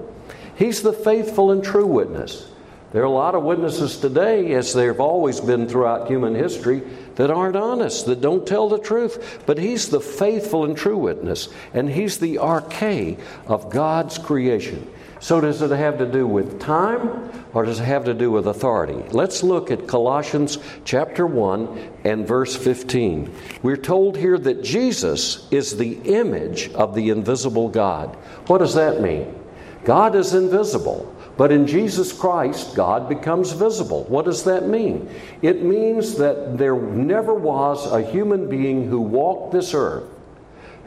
He's 0.60 0.82
the 0.82 0.92
faithful 0.92 1.52
and 1.52 1.64
true 1.64 1.86
witness. 1.86 2.46
There 2.92 3.00
are 3.00 3.06
a 3.06 3.10
lot 3.10 3.34
of 3.34 3.44
witnesses 3.44 3.96
today, 3.96 4.52
as 4.52 4.74
there 4.74 4.88
have 4.88 5.00
always 5.00 5.40
been 5.40 5.66
throughout 5.66 6.06
human 6.06 6.34
history, 6.34 6.82
that 7.14 7.30
aren't 7.30 7.56
honest, 7.56 8.04
that 8.04 8.20
don't 8.20 8.46
tell 8.46 8.68
the 8.68 8.78
truth. 8.78 9.42
But 9.46 9.56
He's 9.56 9.88
the 9.88 10.00
faithful 10.00 10.66
and 10.66 10.76
true 10.76 10.98
witness, 10.98 11.48
and 11.72 11.88
He's 11.88 12.18
the 12.18 12.36
arche 12.36 13.18
of 13.46 13.70
God's 13.70 14.18
creation. 14.18 14.86
So, 15.18 15.40
does 15.40 15.62
it 15.62 15.70
have 15.70 15.96
to 15.96 16.06
do 16.06 16.26
with 16.26 16.60
time 16.60 17.32
or 17.54 17.64
does 17.64 17.80
it 17.80 17.84
have 17.84 18.04
to 18.04 18.12
do 18.12 18.30
with 18.30 18.46
authority? 18.46 19.02
Let's 19.12 19.42
look 19.42 19.70
at 19.70 19.86
Colossians 19.86 20.58
chapter 20.84 21.26
1 21.26 21.92
and 22.04 22.28
verse 22.28 22.54
15. 22.54 23.34
We're 23.62 23.78
told 23.78 24.18
here 24.18 24.36
that 24.36 24.62
Jesus 24.62 25.48
is 25.50 25.78
the 25.78 25.94
image 26.04 26.70
of 26.74 26.94
the 26.94 27.08
invisible 27.08 27.70
God. 27.70 28.14
What 28.46 28.58
does 28.58 28.74
that 28.74 29.00
mean? 29.00 29.39
God 29.84 30.14
is 30.14 30.34
invisible. 30.34 31.14
But 31.36 31.52
in 31.52 31.66
Jesus 31.66 32.12
Christ, 32.12 32.74
God 32.74 33.08
becomes 33.08 33.52
visible. 33.52 34.04
What 34.04 34.26
does 34.26 34.44
that 34.44 34.68
mean? 34.68 35.08
It 35.40 35.62
means 35.62 36.16
that 36.16 36.58
there 36.58 36.76
never 36.76 37.32
was 37.32 37.90
a 37.90 38.02
human 38.02 38.48
being 38.48 38.88
who 38.88 39.00
walked 39.00 39.52
this 39.52 39.72
earth 39.72 40.04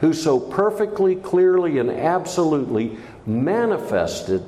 who 0.03 0.11
so 0.11 0.37
perfectly, 0.37 1.15
clearly, 1.15 1.79
and 1.79 1.89
absolutely 1.89 2.97
manifested 3.25 4.43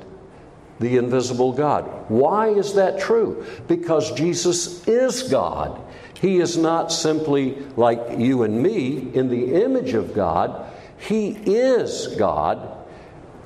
the 0.81 0.97
invisible 0.97 1.53
God. 1.53 1.85
Why 2.09 2.49
is 2.49 2.73
that 2.73 2.99
true? 2.99 3.45
Because 3.69 4.11
Jesus 4.11 4.85
is 4.85 5.23
God. 5.23 5.81
He 6.19 6.39
is 6.41 6.57
not 6.57 6.91
simply 6.91 7.57
like 7.77 8.17
you 8.17 8.43
and 8.43 8.61
me 8.61 9.09
in 9.13 9.29
the 9.29 9.63
image 9.63 9.93
of 9.93 10.13
God, 10.13 10.69
He 10.97 11.29
is 11.29 12.07
God, 12.17 12.84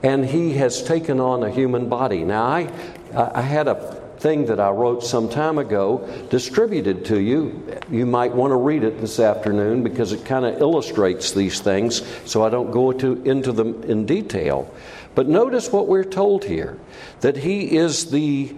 and 0.03 0.25
He 0.25 0.53
has 0.53 0.83
taken 0.83 1.19
on 1.19 1.43
a 1.43 1.49
human 1.49 1.89
body. 1.89 2.23
Now, 2.23 2.43
I, 2.45 2.69
I 3.13 3.41
had 3.41 3.67
a 3.67 3.99
thing 4.19 4.47
that 4.47 4.59
I 4.59 4.69
wrote 4.69 5.03
some 5.03 5.29
time 5.29 5.57
ago 5.57 6.07
distributed 6.29 7.05
to 7.05 7.19
you. 7.19 7.65
You 7.89 8.05
might 8.05 8.33
want 8.33 8.51
to 8.51 8.57
read 8.57 8.83
it 8.83 8.99
this 8.99 9.19
afternoon 9.19 9.83
because 9.83 10.11
it 10.11 10.25
kind 10.25 10.45
of 10.45 10.59
illustrates 10.61 11.31
these 11.31 11.61
things, 11.61 12.03
so 12.25 12.43
I 12.43 12.49
don't 12.49 12.71
go 12.71 12.91
to, 12.91 13.23
into 13.23 13.51
them 13.51 13.83
in 13.83 14.05
detail. 14.05 14.71
But 15.15 15.27
notice 15.27 15.71
what 15.71 15.87
we're 15.87 16.03
told 16.03 16.45
here 16.45 16.77
that 17.21 17.37
he 17.37 17.75
is 17.77 18.11
the 18.11 18.55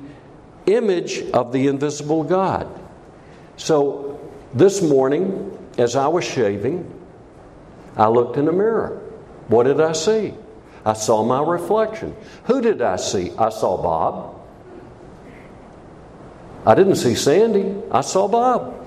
image 0.65 1.21
of 1.31 1.51
the 1.51 1.67
invisible 1.67 2.24
God. 2.24 2.67
So 3.57 4.19
this 4.53 4.81
morning, 4.81 5.57
as 5.77 5.95
I 5.95 6.07
was 6.07 6.25
shaving, 6.25 6.91
I 7.95 8.07
looked 8.07 8.38
in 8.38 8.45
the 8.45 8.51
mirror. 8.51 9.01
What 9.48 9.63
did 9.63 9.79
I 9.79 9.91
see? 9.91 10.33
I 10.85 10.93
saw 10.93 11.23
my 11.23 11.41
reflection. 11.41 12.15
Who 12.45 12.61
did 12.61 12.81
I 12.81 12.95
see? 12.95 13.31
I 13.38 13.50
saw 13.50 13.81
Bob. 13.81 14.41
I 16.65 16.75
didn't 16.75 16.95
see 16.95 17.15
Sandy, 17.15 17.75
I 17.91 18.01
saw 18.01 18.27
Bob. 18.27 18.77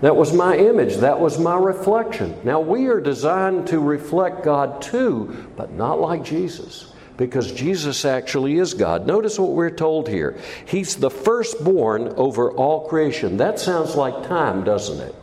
That 0.00 0.16
was 0.16 0.34
my 0.34 0.56
image. 0.56 0.96
That 0.96 1.18
was 1.18 1.38
my 1.38 1.56
reflection. 1.56 2.38
Now, 2.44 2.60
we 2.60 2.88
are 2.88 3.00
designed 3.00 3.68
to 3.68 3.80
reflect 3.80 4.44
God 4.44 4.82
too, 4.82 5.50
but 5.56 5.72
not 5.72 5.98
like 5.98 6.22
Jesus, 6.22 6.92
because 7.16 7.52
Jesus 7.52 8.04
actually 8.04 8.58
is 8.58 8.74
God. 8.74 9.06
Notice 9.06 9.38
what 9.38 9.52
we're 9.52 9.70
told 9.70 10.08
here 10.08 10.36
He's 10.66 10.96
the 10.96 11.10
firstborn 11.10 12.08
over 12.16 12.52
all 12.52 12.86
creation. 12.86 13.38
That 13.38 13.58
sounds 13.58 13.94
like 13.94 14.28
time, 14.28 14.62
doesn't 14.62 15.00
it? 15.00 15.14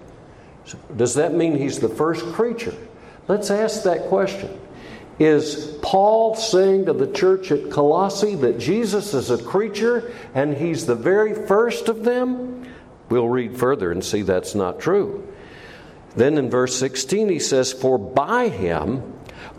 Does 0.97 1.13
that 1.15 1.33
mean 1.35 1.57
He's 1.57 1.77
the 1.77 1.89
first 1.89 2.25
creature? 2.33 2.75
Let's 3.27 3.51
ask 3.51 3.83
that 3.83 4.07
question. 4.07 4.59
Is 5.19 5.77
Paul 5.81 6.35
saying 6.35 6.85
to 6.85 6.93
the 6.93 7.11
church 7.11 7.51
at 7.51 7.69
Colossae 7.69 8.35
that 8.35 8.59
Jesus 8.59 9.13
is 9.13 9.29
a 9.29 9.41
creature 9.41 10.11
and 10.33 10.55
he's 10.55 10.85
the 10.85 10.95
very 10.95 11.47
first 11.47 11.89
of 11.89 12.03
them? 12.03 12.67
We'll 13.09 13.29
read 13.29 13.57
further 13.57 13.91
and 13.91 14.03
see 14.03 14.21
that's 14.21 14.55
not 14.55 14.79
true. 14.79 15.27
Then 16.15 16.37
in 16.37 16.49
verse 16.49 16.75
16, 16.77 17.29
he 17.29 17.39
says, 17.39 17.71
For 17.71 17.97
by 17.97 18.49
him 18.49 19.13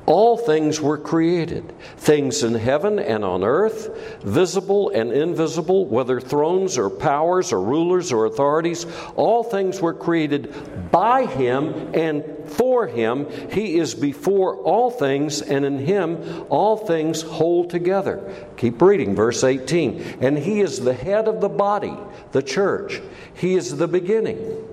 all 0.05 0.37
things 0.37 0.81
were 0.81 0.99
created, 0.99 1.73
things 1.97 2.43
in 2.43 2.55
heaven 2.55 2.99
and 2.99 3.25
on 3.25 3.45
earth, 3.45 4.21
visible 4.23 4.91
and 4.91 5.13
invisible, 5.13 5.87
whether 5.87 6.21
thrones 6.21 6.77
or 6.77 6.91
powers 6.91 7.53
or 7.53 7.63
rulers 7.63 8.11
or 8.11 8.27
authorities, 8.27 8.85
all 9.15 9.45
things 9.45 9.81
were 9.81 9.95
created 9.95 10.91
by 10.91 11.27
him 11.27 11.95
and 11.95 12.25
for 12.47 12.89
him. 12.89 13.29
He 13.51 13.79
is 13.79 13.95
before 13.95 14.57
all 14.57 14.91
things, 14.91 15.41
and 15.41 15.65
in 15.65 15.79
him 15.79 16.47
all 16.49 16.77
things 16.77 17.23
hold 17.23 17.71
together. 17.71 18.49
Keep 18.57 18.83
reading, 18.83 19.15
verse 19.15 19.45
18. 19.45 20.19
And 20.21 20.37
he 20.37 20.61
is 20.61 20.81
the 20.81 20.95
head 20.95 21.29
of 21.29 21.41
the 21.41 21.49
body, 21.49 21.97
the 22.33 22.43
church. 22.43 23.01
He 23.35 23.55
is 23.55 23.77
the 23.77 23.89
beginning. 23.89 24.69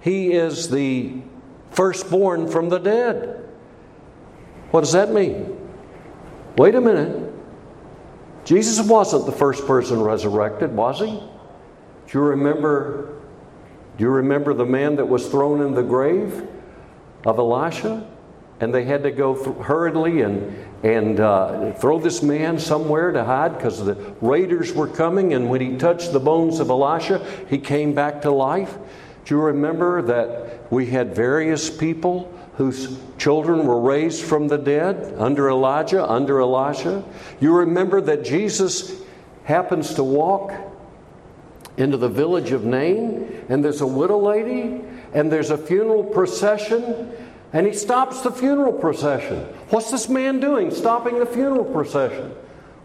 He 0.00 0.34
is 0.34 0.68
the 0.68 1.14
firstborn 1.70 2.48
from 2.48 2.68
the 2.68 2.78
dead 2.78 3.45
what 4.76 4.82
does 4.82 4.92
that 4.92 5.10
mean? 5.10 5.56
Wait 6.58 6.74
a 6.74 6.80
minute. 6.82 7.32
Jesus 8.44 8.78
wasn't 8.86 9.24
the 9.24 9.32
first 9.32 9.66
person 9.66 10.02
resurrected, 10.02 10.70
was 10.76 10.98
he? 11.00 11.06
Do 11.06 12.12
you 12.12 12.20
remember 12.20 13.14
do 13.96 14.04
you 14.04 14.10
remember 14.10 14.52
the 14.52 14.66
man 14.66 14.96
that 14.96 15.06
was 15.06 15.28
thrown 15.28 15.62
in 15.62 15.72
the 15.72 15.82
grave 15.82 16.46
of 17.24 17.38
Elisha? 17.38 18.06
And 18.60 18.74
they 18.74 18.84
had 18.84 19.02
to 19.04 19.10
go 19.10 19.34
th- 19.34 19.56
hurriedly 19.64 20.20
and, 20.20 20.54
and 20.82 21.20
uh, 21.20 21.72
throw 21.72 21.98
this 21.98 22.22
man 22.22 22.58
somewhere 22.58 23.12
to 23.12 23.24
hide 23.24 23.56
because 23.56 23.82
the 23.82 23.94
raiders 24.20 24.74
were 24.74 24.88
coming. 24.88 25.32
And 25.32 25.48
when 25.48 25.62
he 25.62 25.78
touched 25.78 26.12
the 26.12 26.20
bones 26.20 26.60
of 26.60 26.68
Elisha, 26.68 27.26
he 27.48 27.56
came 27.56 27.94
back 27.94 28.20
to 28.22 28.30
life. 28.30 28.76
Do 29.24 29.36
you 29.36 29.40
remember 29.40 30.02
that 30.02 30.70
we 30.70 30.84
had 30.84 31.14
various 31.14 31.70
people 31.70 32.35
whose 32.56 32.98
children 33.18 33.66
were 33.66 33.80
raised 33.80 34.22
from 34.22 34.48
the 34.48 34.56
dead 34.56 35.14
under 35.18 35.48
Elijah, 35.48 36.08
under 36.08 36.40
Elisha. 36.40 37.04
You 37.38 37.54
remember 37.54 38.00
that 38.00 38.24
Jesus 38.24 39.02
happens 39.44 39.94
to 39.94 40.04
walk 40.04 40.52
into 41.76 41.98
the 41.98 42.08
village 42.08 42.52
of 42.52 42.64
Nain, 42.64 43.44
and 43.48 43.62
there's 43.62 43.82
a 43.82 43.86
widow 43.86 44.18
lady, 44.18 44.82
and 45.12 45.30
there's 45.30 45.50
a 45.50 45.58
funeral 45.58 46.02
procession, 46.02 47.12
and 47.52 47.66
he 47.66 47.74
stops 47.74 48.22
the 48.22 48.32
funeral 48.32 48.72
procession. 48.72 49.40
What's 49.68 49.90
this 49.90 50.08
man 50.08 50.40
doing, 50.40 50.70
stopping 50.70 51.18
the 51.18 51.26
funeral 51.26 51.64
procession? 51.64 52.34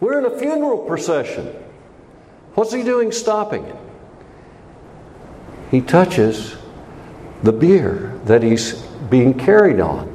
We're 0.01 0.19
in 0.19 0.25
a 0.25 0.37
funeral 0.37 0.79
procession. 0.79 1.47
What's 2.55 2.73
he 2.73 2.83
doing 2.83 3.13
stopping 3.13 3.63
it? 3.63 3.75
He 5.69 5.79
touches 5.79 6.57
the 7.43 7.51
bier 7.51 8.19
that 8.25 8.43
he's 8.43 8.73
being 9.09 9.37
carried 9.37 9.79
on. 9.79 10.07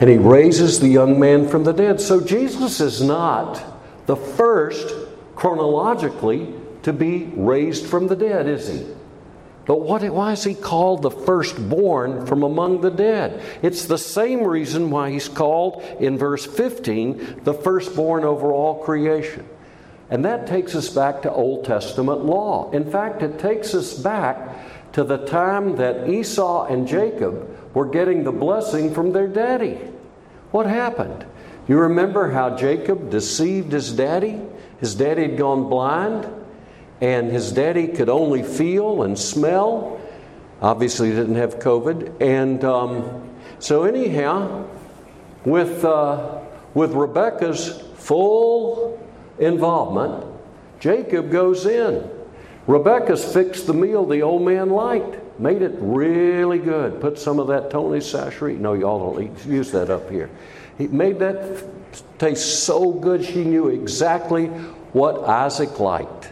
And 0.00 0.10
he 0.10 0.16
raises 0.16 0.80
the 0.80 0.88
young 0.88 1.20
man 1.20 1.48
from 1.48 1.64
the 1.64 1.72
dead. 1.72 2.00
So 2.00 2.20
Jesus 2.20 2.80
is 2.80 3.00
not 3.00 3.62
the 4.06 4.16
first 4.16 4.94
chronologically 5.34 6.52
to 6.82 6.92
be 6.92 7.30
raised 7.34 7.86
from 7.86 8.08
the 8.08 8.16
dead, 8.16 8.46
is 8.46 8.68
he? 8.68 8.86
But 9.66 9.80
what, 9.80 10.02
why 10.10 10.32
is 10.32 10.44
he 10.44 10.54
called 10.54 11.02
the 11.02 11.10
firstborn 11.10 12.26
from 12.26 12.42
among 12.42 12.82
the 12.82 12.90
dead? 12.90 13.42
It's 13.62 13.86
the 13.86 13.96
same 13.96 14.44
reason 14.44 14.90
why 14.90 15.10
he's 15.10 15.28
called 15.28 15.82
in 16.00 16.18
verse 16.18 16.44
15 16.44 17.40
the 17.44 17.54
firstborn 17.54 18.24
over 18.24 18.52
all 18.52 18.84
creation. 18.84 19.48
And 20.10 20.24
that 20.26 20.46
takes 20.46 20.74
us 20.74 20.90
back 20.90 21.22
to 21.22 21.32
Old 21.32 21.64
Testament 21.64 22.24
law. 22.24 22.70
In 22.72 22.90
fact, 22.90 23.22
it 23.22 23.38
takes 23.38 23.74
us 23.74 23.94
back 23.94 24.73
to 24.94 25.02
the 25.02 25.18
time 25.18 25.76
that 25.76 26.08
Esau 26.08 26.66
and 26.66 26.86
Jacob 26.86 27.74
were 27.74 27.84
getting 27.86 28.22
the 28.22 28.32
blessing 28.32 28.94
from 28.94 29.12
their 29.12 29.26
daddy. 29.26 29.74
What 30.52 30.66
happened? 30.66 31.26
You 31.66 31.78
remember 31.78 32.30
how 32.30 32.56
Jacob 32.56 33.10
deceived 33.10 33.72
his 33.72 33.92
daddy? 33.92 34.40
His 34.78 34.94
daddy 34.94 35.22
had 35.22 35.36
gone 35.36 35.68
blind, 35.68 36.28
and 37.00 37.30
his 37.30 37.50
daddy 37.50 37.88
could 37.88 38.08
only 38.08 38.44
feel 38.44 39.02
and 39.02 39.18
smell. 39.18 40.00
Obviously, 40.62 41.08
he 41.10 41.16
didn't 41.16 41.36
have 41.36 41.58
COVID. 41.58 42.22
And 42.22 42.64
um, 42.64 43.30
so, 43.58 43.82
anyhow, 43.82 44.64
with, 45.44 45.84
uh, 45.84 46.38
with 46.74 46.92
Rebecca's 46.92 47.82
full 47.96 49.04
involvement, 49.40 50.24
Jacob 50.78 51.32
goes 51.32 51.66
in. 51.66 52.08
Rebecca's 52.66 53.30
fixed 53.32 53.66
the 53.66 53.74
meal 53.74 54.06
the 54.06 54.22
old 54.22 54.42
man 54.42 54.70
liked, 54.70 55.18
made 55.38 55.62
it 55.62 55.74
really 55.78 56.58
good. 56.58 57.00
Put 57.00 57.18
some 57.18 57.38
of 57.38 57.48
that 57.48 57.70
Tony 57.70 58.00
Chachere. 58.00 58.58
No, 58.58 58.72
y'all 58.72 59.14
don't 59.14 59.46
use 59.46 59.70
that 59.72 59.90
up 59.90 60.10
here. 60.10 60.30
He 60.78 60.88
made 60.88 61.18
that 61.18 61.64
taste 62.18 62.64
so 62.64 62.92
good, 62.92 63.24
she 63.24 63.44
knew 63.44 63.68
exactly 63.68 64.46
what 64.92 65.24
Isaac 65.24 65.78
liked. 65.78 66.30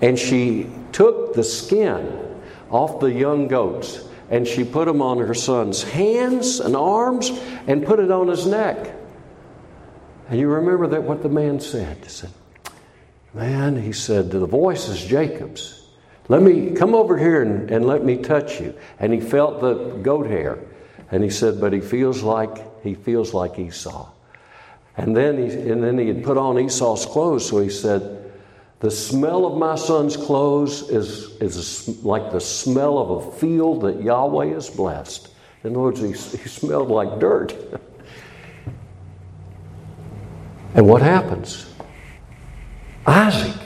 And 0.00 0.18
she 0.18 0.70
took 0.92 1.34
the 1.34 1.42
skin 1.42 2.40
off 2.70 3.00
the 3.00 3.12
young 3.12 3.48
goats 3.48 4.04
and 4.30 4.46
she 4.46 4.64
put 4.64 4.86
them 4.86 5.02
on 5.02 5.18
her 5.18 5.34
son's 5.34 5.82
hands 5.82 6.60
and 6.60 6.76
arms 6.76 7.30
and 7.66 7.84
put 7.84 8.00
it 8.00 8.10
on 8.10 8.28
his 8.28 8.46
neck. 8.46 8.94
And 10.28 10.40
you 10.40 10.48
remember 10.48 10.86
that 10.88 11.02
what 11.02 11.22
the 11.22 11.28
man 11.28 11.60
said? 11.60 11.98
He 12.02 12.08
said, 12.08 12.30
Man, 13.34 13.76
he 13.76 13.92
said, 13.92 14.30
the 14.30 14.46
voice 14.46 14.88
is 14.88 15.04
Jacob's. 15.04 15.82
Let 16.28 16.40
me 16.40 16.70
come 16.70 16.94
over 16.94 17.18
here 17.18 17.42
and, 17.42 17.70
and 17.70 17.84
let 17.86 18.04
me 18.04 18.16
touch 18.16 18.60
you. 18.60 18.74
And 18.98 19.12
he 19.12 19.20
felt 19.20 19.60
the 19.60 19.98
goat 20.02 20.26
hair. 20.26 20.58
And 21.10 21.22
he 21.22 21.30
said, 21.30 21.60
But 21.60 21.72
he 21.72 21.80
feels 21.80 22.22
like 22.22 22.82
he 22.82 22.94
feels 22.94 23.34
like 23.34 23.58
Esau. 23.58 24.08
And 24.96 25.16
then 25.16 25.36
he 25.36 25.54
and 25.70 25.82
then 25.82 25.98
he 25.98 26.08
had 26.08 26.24
put 26.24 26.38
on 26.38 26.58
Esau's 26.58 27.04
clothes, 27.04 27.48
so 27.48 27.60
he 27.60 27.68
said, 27.68 28.32
The 28.80 28.90
smell 28.90 29.44
of 29.44 29.58
my 29.58 29.74
son's 29.74 30.16
clothes 30.16 30.88
is, 30.88 31.36
is 31.40 32.02
like 32.02 32.32
the 32.32 32.40
smell 32.40 32.98
of 32.98 33.26
a 33.26 33.32
field 33.32 33.82
that 33.82 34.02
Yahweh 34.02 34.54
has 34.54 34.70
blessed. 34.70 35.28
In 35.62 35.70
other 35.70 35.80
words, 35.80 36.00
he, 36.00 36.08
he 36.08 36.48
smelled 36.48 36.88
like 36.88 37.18
dirt. 37.18 37.54
and 40.74 40.88
what 40.88 41.02
happens? 41.02 41.73
Isaac 43.06 43.60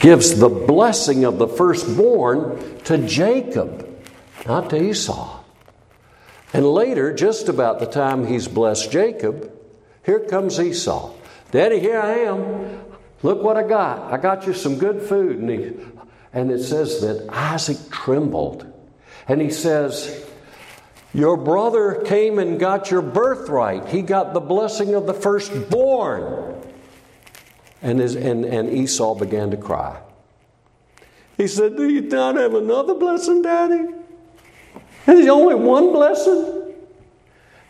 gives 0.00 0.38
the 0.38 0.48
blessing 0.48 1.24
of 1.24 1.38
the 1.38 1.48
firstborn 1.48 2.78
to 2.84 2.98
Jacob, 3.06 3.86
not 4.46 4.70
to 4.70 4.82
Esau. 4.82 5.42
And 6.52 6.66
later, 6.66 7.14
just 7.14 7.48
about 7.48 7.78
the 7.78 7.86
time 7.86 8.26
he's 8.26 8.48
blessed 8.48 8.90
Jacob, 8.90 9.52
here 10.04 10.20
comes 10.20 10.58
Esau. 10.58 11.14
Daddy, 11.52 11.78
here 11.78 12.00
I 12.00 12.20
am. 12.20 12.84
Look 13.22 13.42
what 13.42 13.56
I 13.56 13.62
got. 13.62 14.12
I 14.12 14.16
got 14.16 14.46
you 14.46 14.54
some 14.54 14.78
good 14.78 15.02
food. 15.02 15.38
And, 15.38 15.50
he, 15.50 15.76
and 16.32 16.50
it 16.50 16.62
says 16.62 17.00
that 17.02 17.28
Isaac 17.30 17.78
trembled. 17.90 18.66
And 19.28 19.40
he 19.40 19.50
says, 19.50 20.24
Your 21.12 21.36
brother 21.36 22.02
came 22.04 22.38
and 22.38 22.58
got 22.58 22.90
your 22.90 23.02
birthright. 23.02 23.88
He 23.88 24.02
got 24.02 24.32
the 24.32 24.40
blessing 24.40 24.94
of 24.94 25.06
the 25.06 25.14
firstborn. 25.14 26.49
And, 27.82 27.98
his, 27.98 28.14
and, 28.14 28.44
and 28.44 28.70
Esau 28.70 29.14
began 29.14 29.50
to 29.50 29.56
cry. 29.56 30.00
He 31.36 31.46
said, 31.46 31.76
Do 31.76 31.88
you 31.88 32.02
not 32.02 32.36
have 32.36 32.54
another 32.54 32.94
blessing, 32.94 33.42
Daddy? 33.42 33.94
There's 35.06 35.26
only 35.26 35.54
one 35.54 35.92
blessing. 35.92 36.74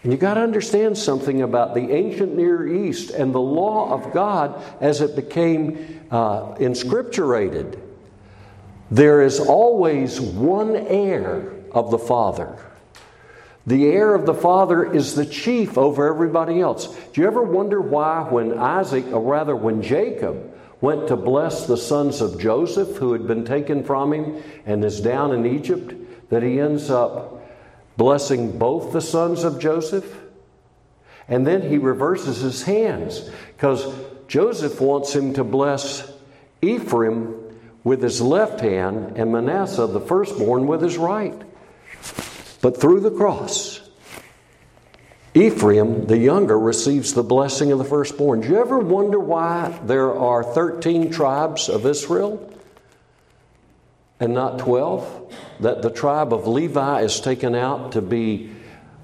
And 0.03 0.12
you 0.12 0.18
got 0.18 0.35
to 0.35 0.40
understand 0.40 0.96
something 0.96 1.42
about 1.42 1.75
the 1.75 1.92
ancient 1.92 2.35
Near 2.35 2.66
East 2.66 3.11
and 3.11 3.35
the 3.35 3.40
law 3.40 3.92
of 3.92 4.12
God 4.12 4.62
as 4.81 5.03
it 5.03 5.14
became 5.14 6.01
uh, 6.11 6.55
inscripturated. 6.55 7.79
There 8.90 9.23
is 9.23 9.38
always 9.38 10.20
one 10.20 10.75
heir 10.75 11.53
of 11.73 11.90
the 11.90 11.99
Father. 11.99 12.59
The 13.66 13.87
heir 13.87 14.14
of 14.14 14.27
the 14.27 14.35
Father 14.35 14.92
is 14.92 15.14
the 15.14 15.27
chief 15.27 15.77
over 15.77 16.09
everybody 16.09 16.61
else. 16.61 16.94
Do 17.12 17.20
you 17.20 17.27
ever 17.27 17.42
wonder 17.42 17.81
why, 17.81 18.27
when 18.29 18.59
Isaac, 18.59 19.07
or 19.12 19.20
rather 19.20 19.55
when 19.55 19.83
Jacob, 19.83 20.55
went 20.81 21.09
to 21.09 21.16
bless 21.16 21.66
the 21.66 21.77
sons 21.77 22.20
of 22.20 22.40
Joseph 22.40 22.96
who 22.96 23.12
had 23.12 23.27
been 23.27 23.44
taken 23.44 23.85
from 23.85 24.12
him 24.12 24.42
and 24.64 24.85
is 24.85 25.01
down 25.01 25.33
in 25.33 25.44
Egypt, 25.44 25.94
that 26.31 26.42
he 26.42 26.59
ends 26.59 26.90
up 26.90 27.42
blessing 27.96 28.59
both 28.59 28.92
the 28.92 29.01
sons 29.01 29.44
of 29.44 29.61
Joseph. 29.61 30.18
And 31.29 31.46
then 31.46 31.68
he 31.68 31.77
reverses 31.77 32.38
his 32.38 32.62
hands 32.62 33.29
because 33.57 33.94
Joseph 34.27 34.81
wants 34.81 35.14
him 35.14 35.35
to 35.35 35.44
bless 35.44 36.11
Ephraim 36.62 37.35
with 37.85 38.03
his 38.03 38.23
left 38.23 38.61
hand 38.61 39.18
and 39.18 39.33
Manasseh, 39.33 39.87
the 39.87 40.01
firstborn, 40.01 40.66
with 40.66 40.81
his 40.81 40.96
right. 40.96 41.40
But 42.61 42.81
through 42.81 43.01
the 43.01 43.11
cross, 43.11 43.81
Ephraim, 45.35 46.07
the 46.07 46.18
younger, 46.18 46.59
receives 46.59 47.14
the 47.14 47.23
blessing 47.23 47.73
of 47.73 47.79
the 47.79 47.85
firstborn. 47.85 48.40
Do 48.40 48.49
you 48.49 48.61
ever 48.61 48.79
wonder 48.79 49.18
why 49.18 49.79
there 49.85 50.14
are 50.14 50.42
13 50.42 51.11
tribes 51.11 51.68
of 51.68 51.87
Israel 51.87 52.53
and 54.18 54.35
not 54.35 54.59
12? 54.59 55.20
that 55.61 55.83
the 55.83 55.90
tribe 55.90 56.33
of 56.33 56.46
Levi 56.46 57.03
is 57.03 57.20
taken 57.20 57.55
out 57.55 57.92
to 57.92 58.03
be 58.03 58.51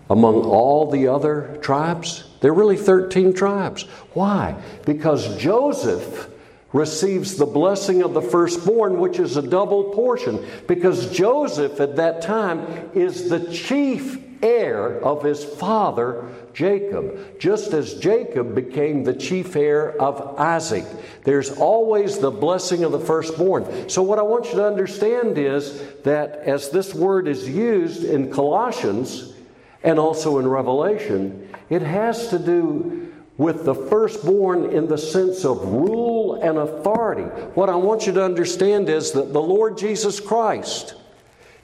among 0.08 0.42
all 0.42 0.90
the 0.90 1.08
other 1.08 1.58
tribes? 1.62 2.24
There 2.40 2.50
are 2.50 2.54
really 2.54 2.76
13 2.76 3.34
tribes. 3.34 3.82
Why? 4.14 4.56
Because 4.84 5.36
Joseph 5.36 6.28
receives 6.76 7.36
the 7.36 7.46
blessing 7.46 8.02
of 8.02 8.12
the 8.12 8.20
firstborn, 8.20 8.98
which 8.98 9.18
is 9.18 9.36
a 9.36 9.42
double 9.42 9.84
portion. 9.94 10.44
Because 10.66 11.10
Joseph 11.10 11.80
at 11.80 11.96
that 11.96 12.20
time 12.20 12.90
is 12.92 13.30
the 13.30 13.50
chief 13.50 14.22
heir 14.42 15.00
of 15.02 15.22
his 15.22 15.42
father 15.42 16.28
Jacob, 16.52 17.38
just 17.38 17.72
as 17.72 17.94
Jacob 17.94 18.54
became 18.54 19.04
the 19.04 19.14
chief 19.14 19.56
heir 19.56 20.00
of 20.00 20.38
Isaac. 20.38 20.84
There's 21.24 21.50
always 21.50 22.18
the 22.18 22.30
blessing 22.30 22.84
of 22.84 22.92
the 22.92 23.00
firstborn. 23.00 23.88
So, 23.88 24.02
what 24.02 24.18
I 24.18 24.22
want 24.22 24.46
you 24.46 24.56
to 24.56 24.66
understand 24.66 25.38
is 25.38 25.82
that 26.04 26.36
as 26.36 26.70
this 26.70 26.94
word 26.94 27.28
is 27.28 27.48
used 27.48 28.04
in 28.04 28.32
Colossians 28.32 29.34
and 29.82 29.98
also 29.98 30.38
in 30.38 30.48
Revelation, 30.48 31.48
it 31.68 31.82
has 31.82 32.28
to 32.28 32.38
do 32.38 33.12
with 33.36 33.64
the 33.64 33.74
firstborn 33.74 34.72
in 34.72 34.86
the 34.86 34.96
sense 34.96 35.44
of 35.44 35.62
rule 35.62 36.15
and 36.36 36.58
authority. 36.58 37.22
What 37.54 37.68
I 37.68 37.76
want 37.76 38.06
you 38.06 38.12
to 38.14 38.24
understand 38.24 38.88
is 38.88 39.12
that 39.12 39.32
the 39.32 39.42
Lord 39.42 39.78
Jesus 39.78 40.20
Christ 40.20 40.94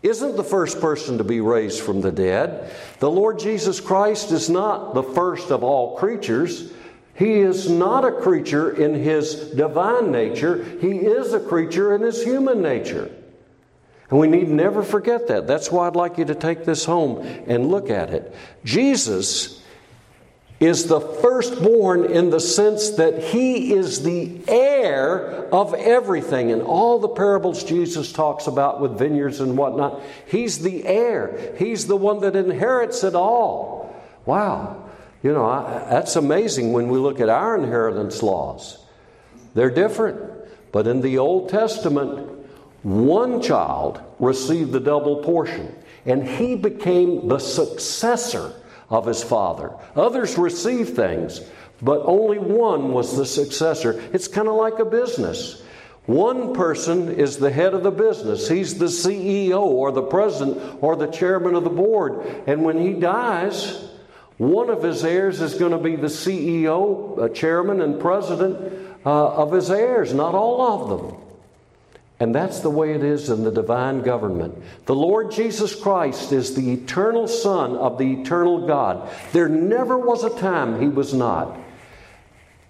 isn't 0.02 0.36
the 0.36 0.44
first 0.44 0.80
person 0.80 1.18
to 1.18 1.24
be 1.24 1.40
raised 1.40 1.80
from 1.80 2.00
the 2.00 2.10
dead. 2.10 2.72
The 2.98 3.10
Lord 3.10 3.38
Jesus 3.38 3.80
Christ 3.80 4.32
is 4.32 4.50
not 4.50 4.94
the 4.94 5.02
first 5.02 5.50
of 5.50 5.62
all 5.62 5.96
creatures. 5.96 6.72
He 7.14 7.34
is 7.34 7.70
not 7.70 8.04
a 8.04 8.10
creature 8.12 8.70
in 8.70 8.94
his 8.94 9.34
divine 9.50 10.10
nature, 10.10 10.64
he 10.80 10.96
is 10.96 11.32
a 11.32 11.40
creature 11.40 11.94
in 11.94 12.02
his 12.02 12.24
human 12.24 12.62
nature. 12.62 13.10
And 14.10 14.18
we 14.18 14.28
need 14.28 14.48
never 14.48 14.82
forget 14.82 15.28
that. 15.28 15.46
That's 15.46 15.70
why 15.70 15.86
I'd 15.86 15.96
like 15.96 16.18
you 16.18 16.26
to 16.26 16.34
take 16.34 16.64
this 16.64 16.84
home 16.84 17.20
and 17.46 17.70
look 17.70 17.88
at 17.88 18.10
it. 18.10 18.34
Jesus 18.64 19.61
is 20.62 20.86
the 20.86 21.00
firstborn 21.00 22.04
in 22.04 22.30
the 22.30 22.38
sense 22.38 22.90
that 22.90 23.20
he 23.20 23.72
is 23.74 24.04
the 24.04 24.40
heir 24.46 25.48
of 25.52 25.74
everything. 25.74 26.52
And 26.52 26.62
all 26.62 27.00
the 27.00 27.08
parables 27.08 27.64
Jesus 27.64 28.12
talks 28.12 28.46
about 28.46 28.80
with 28.80 28.96
vineyards 28.96 29.40
and 29.40 29.58
whatnot, 29.58 30.00
he's 30.26 30.60
the 30.60 30.86
heir. 30.86 31.54
He's 31.58 31.88
the 31.88 31.96
one 31.96 32.20
that 32.20 32.36
inherits 32.36 33.02
it 33.02 33.16
all. 33.16 33.94
Wow. 34.24 34.88
You 35.22 35.32
know, 35.32 35.46
I, 35.46 35.84
that's 35.90 36.14
amazing 36.14 36.72
when 36.72 36.88
we 36.88 36.98
look 36.98 37.20
at 37.20 37.28
our 37.28 37.56
inheritance 37.56 38.22
laws. 38.22 38.78
They're 39.54 39.70
different. 39.70 40.20
But 40.70 40.86
in 40.86 41.00
the 41.00 41.18
Old 41.18 41.48
Testament, 41.48 42.28
one 42.82 43.42
child 43.42 44.00
received 44.20 44.72
the 44.72 44.80
double 44.80 45.16
portion, 45.22 45.74
and 46.06 46.26
he 46.26 46.54
became 46.54 47.28
the 47.28 47.38
successor 47.38 48.54
of 48.92 49.06
his 49.06 49.24
father. 49.24 49.72
Others 49.96 50.36
received 50.36 50.94
things, 50.94 51.40
but 51.80 52.02
only 52.04 52.38
one 52.38 52.92
was 52.92 53.16
the 53.16 53.26
successor. 53.26 54.00
It's 54.12 54.28
kind 54.28 54.46
of 54.46 54.54
like 54.54 54.78
a 54.78 54.84
business. 54.84 55.62
One 56.04 56.52
person 56.52 57.08
is 57.08 57.38
the 57.38 57.50
head 57.50 57.74
of 57.74 57.84
the 57.84 57.90
business. 57.90 58.48
He's 58.48 58.78
the 58.78 58.86
CEO 58.86 59.60
or 59.60 59.92
the 59.92 60.02
president 60.02 60.82
or 60.82 60.94
the 60.94 61.06
chairman 61.06 61.54
of 61.54 61.64
the 61.64 61.70
board. 61.70 62.44
And 62.46 62.64
when 62.64 62.78
he 62.78 62.92
dies, 62.92 63.88
one 64.36 64.68
of 64.68 64.82
his 64.82 65.04
heirs 65.04 65.40
is 65.40 65.54
going 65.54 65.72
to 65.72 65.78
be 65.78 65.96
the 65.96 66.08
CEO, 66.08 67.32
chairman, 67.34 67.80
and 67.80 67.98
president 67.98 68.96
uh, 69.06 69.28
of 69.34 69.52
his 69.52 69.70
heirs, 69.70 70.12
not 70.12 70.34
all 70.34 70.60
of 70.60 70.88
them. 70.88 71.21
And 72.22 72.32
that's 72.32 72.60
the 72.60 72.70
way 72.70 72.92
it 72.92 73.02
is 73.02 73.30
in 73.30 73.42
the 73.42 73.50
divine 73.50 74.02
government. 74.02 74.54
The 74.86 74.94
Lord 74.94 75.32
Jesus 75.32 75.74
Christ 75.74 76.30
is 76.30 76.54
the 76.54 76.70
eternal 76.72 77.26
Son 77.26 77.74
of 77.74 77.98
the 77.98 78.12
eternal 78.12 78.64
God. 78.64 79.10
There 79.32 79.48
never 79.48 79.98
was 79.98 80.22
a 80.22 80.30
time 80.38 80.80
he 80.80 80.86
was 80.86 81.12
not. 81.12 81.58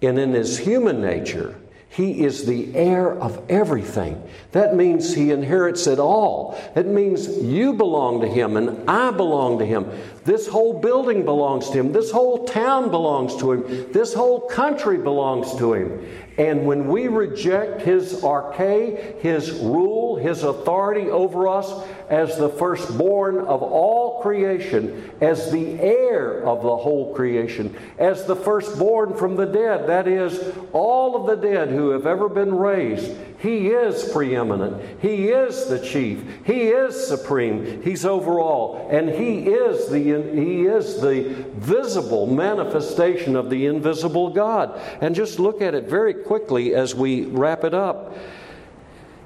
And 0.01 0.17
in 0.17 0.33
his 0.33 0.57
human 0.57 1.01
nature, 1.01 1.55
he 1.87 2.23
is 2.23 2.47
the 2.47 2.75
heir 2.75 3.13
of 3.13 3.39
everything. 3.51 4.27
That 4.53 4.75
means 4.75 5.13
he 5.13 5.29
inherits 5.29 5.85
it 5.85 5.99
all. 5.99 6.59
It 6.75 6.87
means 6.87 7.27
you 7.27 7.73
belong 7.73 8.21
to 8.21 8.27
him 8.27 8.57
and 8.57 8.89
I 8.89 9.11
belong 9.11 9.59
to 9.59 9.65
him. 9.67 9.87
This 10.25 10.47
whole 10.47 10.79
building 10.79 11.23
belongs 11.23 11.69
to 11.69 11.79
him. 11.79 11.91
This 11.91 12.09
whole 12.09 12.45
town 12.45 12.89
belongs 12.89 13.35
to 13.35 13.51
him. 13.51 13.91
This 13.93 14.15
whole 14.15 14.41
country 14.41 14.97
belongs 14.97 15.53
to 15.57 15.75
him. 15.75 16.07
And 16.37 16.65
when 16.65 16.87
we 16.87 17.07
reject 17.07 17.83
his 17.83 18.21
arche, 18.21 19.19
his 19.21 19.51
rule, 19.51 20.15
his 20.15 20.43
authority 20.43 21.09
over 21.09 21.47
us 21.47 21.71
as 22.09 22.37
the 22.37 22.49
firstborn 22.49 23.37
of 23.37 23.61
all 23.61 24.21
creation, 24.21 25.11
as 25.21 25.51
the 25.51 25.79
heir 25.79 26.43
of 26.43 26.63
the 26.63 26.75
whole 26.75 27.13
creation, 27.13 27.75
as 27.99 28.25
the 28.25 28.35
firstborn 28.35 29.15
from 29.15 29.35
the 29.35 29.45
dead, 29.45 29.87
that 29.87 30.07
is, 30.07 30.55
all 30.71 31.15
of 31.15 31.27
the 31.27 31.47
dead 31.47 31.69
who 31.69 31.89
have 31.89 32.07
ever 32.07 32.27
been 32.27 32.55
raised, 32.55 33.11
he 33.43 33.67
is 33.67 34.05
preeminent. 34.05 35.01
He 35.01 35.27
is 35.27 35.65
the 35.65 35.77
chief. 35.77 36.23
He 36.45 36.69
is 36.69 36.95
supreme. 36.95 37.83
He's 37.83 38.05
over 38.05 38.39
all. 38.39 38.87
And 38.89 39.09
he 39.09 39.49
is 39.49 39.89
the, 39.89 39.99
he 40.33 40.61
is 40.63 41.01
the 41.01 41.23
visible 41.57 42.25
manifestation 42.25 43.35
of 43.35 43.49
the 43.49 43.65
invisible 43.65 44.29
God. 44.29 44.79
And 45.01 45.13
just 45.13 45.39
look 45.39 45.61
at 45.61 45.75
it 45.75 45.89
very 45.89 46.13
quickly 46.13 46.73
as 46.73 46.95
we 46.95 47.25
wrap 47.25 47.65
it 47.65 47.73
up. 47.73 48.15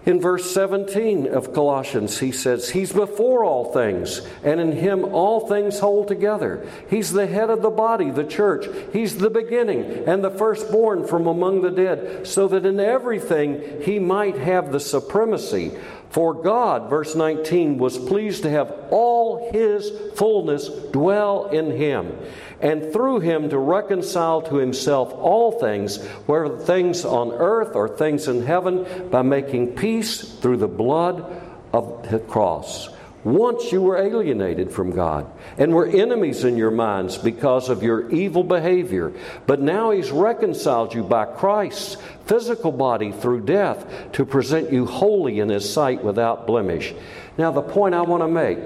In 0.08 0.22
verse 0.22 0.50
17 0.54 1.28
of 1.28 1.54
Colossians, 1.54 2.20
he 2.20 2.32
says, 2.32 2.70
He's 2.70 2.94
before 2.94 3.44
all 3.44 3.74
things, 3.74 4.22
and 4.42 4.62
in 4.62 4.72
Him 4.72 5.04
all 5.04 5.50
things 5.50 5.80
hold 5.80 6.08
together. 6.08 6.66
He's 6.90 7.12
the 7.12 7.28
head 7.28 7.50
of 7.50 7.62
the 7.62 7.70
body, 7.70 8.10
the 8.10 8.24
church. 8.24 8.68
He's 8.94 9.18
the 9.18 9.30
beginning 9.30 10.06
and 10.08 10.24
the 10.24 10.32
firstborn 10.32 11.06
from 11.06 11.28
among 11.28 11.62
the 11.62 11.72
dead, 11.72 12.26
so 12.26 12.48
that 12.48 12.66
in 12.66 12.80
everything 12.80 13.82
He 13.82 14.00
might 14.00 14.38
have 14.38 14.72
the 14.72 14.80
supremacy. 14.80 15.74
For 16.10 16.34
God, 16.34 16.90
verse 16.90 17.14
19, 17.14 17.78
was 17.78 17.98
pleased 17.98 18.44
to 18.44 18.50
have 18.50 18.74
all 18.92 19.52
His 19.52 19.92
fullness 20.16 20.70
dwell 20.70 21.48
in 21.50 21.72
Him 21.72 22.18
and 22.62 22.92
through 22.92 23.20
him 23.20 23.50
to 23.50 23.58
reconcile 23.58 24.42
to 24.44 24.56
himself 24.56 25.14
all 25.14 25.52
things, 25.60 26.04
whether 26.26 26.58
things 26.58 27.06
on 27.06 27.32
earth 27.32 27.76
or 27.76 27.88
things 27.88 28.28
in 28.28 28.46
heaven, 28.46 29.10
by 29.10 29.22
making 29.22 29.76
peace 29.76 30.22
through 30.22 30.58
the 30.58 30.68
blood 30.68 31.44
of 31.74 32.10
the 32.10 32.20
cross. 32.20 32.90
Once 33.24 33.74
you 33.74 33.82
were 33.82 33.98
alienated 33.98 34.72
from 34.72 34.92
God 34.92 35.30
and 35.58 35.74
were 35.74 35.88
enemies 35.88 36.46
in 36.46 36.56
your 36.56 36.72
minds 36.72 37.18
because 37.18 37.68
of 37.68 37.84
your 37.84 38.10
evil 38.10 38.44
behavior, 38.44 39.12
but 39.46 39.60
now 39.60 39.92
He's 39.92 40.12
reconciled 40.12 40.94
you 40.94 41.04
by 41.04 41.26
Christ's 41.26 41.98
physical 42.26 42.72
body 42.72 43.12
through 43.12 43.42
death 43.42 43.86
to 44.14 44.26
present 44.26 44.72
you 44.72 44.86
holy 44.86 45.40
in 45.40 45.50
His 45.50 45.72
sight 45.72 46.04
without 46.04 46.48
blemish. 46.48 46.94
Now, 47.38 47.52
the 47.52 47.62
point 47.62 47.94
I 47.94 48.02
want 48.02 48.24
to 48.24 48.28
make 48.28 48.60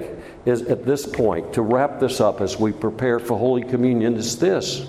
is 0.45 0.61
at 0.63 0.85
this 0.85 1.05
point, 1.05 1.53
to 1.53 1.61
wrap 1.61 1.99
this 1.99 2.21
up 2.21 2.39
as 2.39 2.57
we 2.57 2.71
prepare 2.71 3.19
for 3.19 3.37
Holy 3.37 3.63
Communion, 3.63 4.15
is 4.15 4.39
this. 4.39 4.87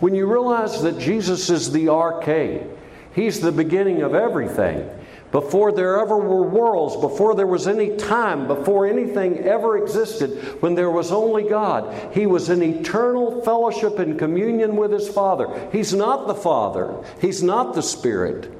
When 0.00 0.14
you 0.14 0.26
realize 0.26 0.82
that 0.82 0.98
Jesus 0.98 1.50
is 1.50 1.70
the 1.70 1.86
arche, 1.86 2.70
He's 3.14 3.40
the 3.40 3.52
beginning 3.52 4.02
of 4.02 4.14
everything. 4.14 4.90
Before 5.30 5.72
there 5.72 6.00
ever 6.00 6.16
were 6.16 6.42
worlds, 6.42 6.96
before 6.96 7.34
there 7.34 7.46
was 7.46 7.68
any 7.68 7.96
time, 7.96 8.46
before 8.46 8.86
anything 8.86 9.38
ever 9.40 9.76
existed, 9.78 10.62
when 10.62 10.74
there 10.74 10.90
was 10.90 11.12
only 11.12 11.48
God, 11.48 12.12
He 12.14 12.26
was 12.26 12.50
in 12.50 12.62
eternal 12.62 13.42
fellowship 13.42 13.98
and 13.98 14.18
communion 14.18 14.76
with 14.76 14.92
His 14.92 15.08
Father. 15.08 15.68
He's 15.72 15.92
not 15.92 16.26
the 16.26 16.34
Father, 16.34 17.04
He's 17.20 17.42
not 17.42 17.74
the 17.74 17.82
Spirit 17.82 18.52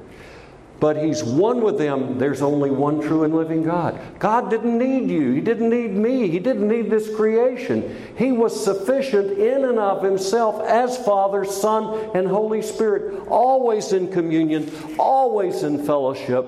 but 0.79 0.97
he's 0.97 1.23
one 1.23 1.61
with 1.61 1.77
them. 1.77 2.17
There's 2.17 2.41
only 2.41 2.69
one 2.69 3.01
true 3.01 3.23
and 3.23 3.33
living 3.33 3.63
God. 3.63 3.99
God 4.19 4.49
didn't 4.49 4.77
need 4.77 5.09
you. 5.09 5.31
He 5.31 5.41
didn't 5.41 5.69
need 5.69 5.91
me. 5.91 6.27
He 6.27 6.39
didn't 6.39 6.67
need 6.67 6.89
this 6.89 7.13
creation. 7.15 8.13
He 8.17 8.31
was 8.31 8.63
sufficient 8.63 9.31
in 9.37 9.65
and 9.65 9.79
of 9.79 10.03
himself 10.03 10.61
as 10.61 10.97
Father, 11.05 11.45
Son, 11.45 12.11
and 12.13 12.27
Holy 12.27 12.61
Spirit, 12.61 13.27
always 13.27 13.93
in 13.93 14.11
communion, 14.11 14.69
always 14.99 15.63
in 15.63 15.85
fellowship. 15.85 16.45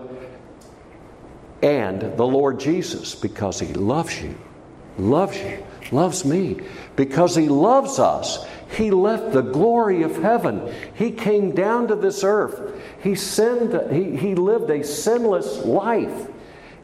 And 1.62 2.02
the 2.02 2.28
Lord 2.28 2.60
Jesus, 2.60 3.16
because 3.16 3.60
he 3.60 3.74
loves 3.74 4.22
you, 4.22 4.38
loves 4.98 5.38
you, 5.38 5.64
loves 5.92 6.26
me, 6.26 6.60
because 6.96 7.36
he 7.36 7.48
loves 7.48 7.98
us. 7.98 8.46
He 8.78 8.92
left 8.92 9.34
the 9.34 9.42
glory 9.42 10.04
of 10.04 10.22
heaven. 10.22 10.72
He 10.94 11.10
came 11.10 11.56
down 11.56 11.88
to 11.88 11.96
this 11.96 12.24
earth. 12.24 12.80
He, 13.02 13.16
sinned, 13.16 13.92
he, 13.92 14.16
he 14.16 14.36
lived 14.36 14.70
a 14.70 14.84
sinless 14.84 15.66
life. 15.66 16.28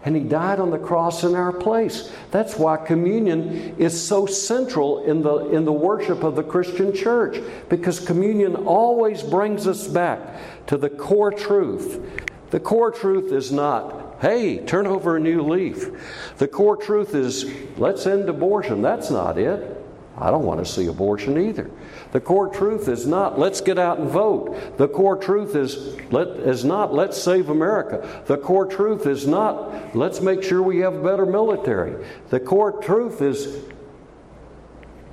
And 0.04 0.16
he 0.16 0.24
died 0.24 0.60
on 0.60 0.72
the 0.72 0.80
cross 0.80 1.24
in 1.24 1.36
our 1.36 1.54
place. 1.54 2.12
That's 2.32 2.58
why 2.58 2.78
communion 2.78 3.76
is 3.78 4.08
so 4.08 4.26
central 4.26 5.04
in 5.06 5.22
the, 5.22 5.50
in 5.50 5.66
the 5.66 5.72
worship 5.72 6.24
of 6.24 6.36
the 6.36 6.44
Christian 6.44 6.96
church, 6.96 7.38
because 7.70 8.00
communion 8.00 8.56
always 8.56 9.22
brings 9.22 9.68
us 9.68 9.88
back 9.88 10.66
to 10.66 10.78
the 10.78 10.90
core 10.90 11.32
truth. 11.32 12.24
The 12.50 12.60
core 12.60 12.92
truth 12.92 13.32
is 13.32 13.52
not, 13.52 14.18
hey, 14.20 14.58
turn 14.66 14.88
over 14.88 15.18
a 15.18 15.20
new 15.20 15.44
leaf. 15.44 15.90
The 16.38 16.48
core 16.48 16.76
truth 16.76 17.14
is, 17.14 17.46
let's 17.78 18.08
end 18.08 18.28
abortion. 18.30 18.82
That's 18.82 19.12
not 19.12 19.38
it. 19.38 19.83
I 20.18 20.30
don't 20.30 20.46
want 20.46 20.64
to 20.64 20.72
see 20.72 20.86
abortion 20.88 21.40
either. 21.40 21.70
The 22.12 22.22
core 22.22 22.48
truth 22.48 22.88
is 22.88 23.08
not 23.08 23.40
let's 23.40 23.62
get 23.62 23.80
out 23.80 23.98
and 23.98 24.10
vote. 24.10 24.78
The 24.78 24.88
core 24.88 25.18
truth 25.18 25.56
is 25.56 25.98
let 26.12 26.28
is 26.28 26.64
not 26.64 26.94
let's 26.94 27.22
save 27.22 27.50
America. 27.50 28.24
The 28.28 28.38
core 28.38 28.68
truth 28.68 29.08
is 29.08 29.26
not 29.26 29.96
let's 29.96 30.22
make 30.22 30.44
sure 30.44 30.62
we 30.62 30.80
have 30.80 30.94
a 30.94 31.04
better 31.04 31.26
military. 31.26 32.06
The 32.30 32.40
core 32.40 32.74
truth 32.74 33.22
is 33.22 33.64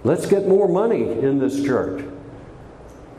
let's 0.04 0.26
get 0.26 0.46
more 0.46 0.68
money 0.68 1.02
in 1.02 1.38
this 1.38 1.64
church. 1.64 2.04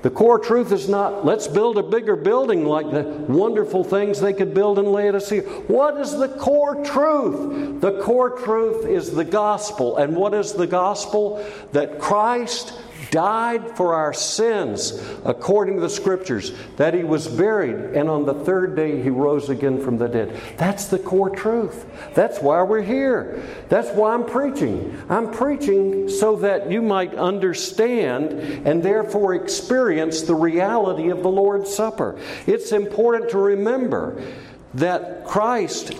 The 0.01 0.09
core 0.09 0.39
truth 0.39 0.71
is 0.71 0.89
not 0.89 1.25
let's 1.25 1.47
build 1.47 1.77
a 1.77 1.83
bigger 1.83 2.15
building 2.15 2.65
like 2.65 2.89
the 2.89 3.03
wonderful 3.03 3.83
things 3.83 4.19
they 4.19 4.33
could 4.33 4.53
build 4.53 4.79
in 4.79 4.85
Laodicea. 4.85 5.41
What 5.41 5.97
is 5.97 6.17
the 6.17 6.29
core 6.29 6.83
truth? 6.83 7.81
The 7.81 8.01
core 8.01 8.31
truth 8.31 8.85
is 8.85 9.11
the 9.11 9.25
gospel. 9.25 9.97
And 9.97 10.15
what 10.15 10.33
is 10.33 10.53
the 10.53 10.67
gospel? 10.67 11.45
That 11.73 11.99
Christ 11.99 12.73
died 13.09 13.75
for 13.75 13.95
our 13.95 14.13
sins 14.13 15.01
according 15.25 15.75
to 15.75 15.81
the 15.81 15.89
scriptures, 15.89 16.53
that 16.77 16.93
he 16.93 17.03
was 17.03 17.27
buried, 17.27 17.95
and 17.95 18.09
on 18.09 18.25
the 18.25 18.33
third 18.33 18.75
day 18.75 19.01
he 19.01 19.09
rose 19.09 19.49
again 19.49 19.81
from 19.81 19.97
the 19.97 20.07
dead. 20.07 20.39
That's 20.57 20.85
the 20.85 20.99
core 20.99 21.29
truth. 21.29 21.85
That's 22.13 22.39
why 22.39 22.61
we're 22.63 22.83
here. 22.83 23.43
That's 23.69 23.89
why 23.89 24.13
I'm 24.13 24.25
preaching. 24.25 25.01
I'm 25.09 25.31
preaching 25.31 26.09
so 26.09 26.35
that 26.37 26.71
you 26.71 26.81
might 26.81 27.15
understand 27.15 28.33
and 28.67 28.83
therefore 28.83 29.35
experience 29.35 30.21
the 30.21 30.35
reality 30.35 31.09
of 31.09 31.23
the 31.23 31.29
Lord's 31.29 31.73
Supper. 31.73 32.19
It's 32.45 32.71
important 32.71 33.31
to 33.31 33.37
remember 33.37 34.21
that 34.73 35.25
Christ 35.25 35.93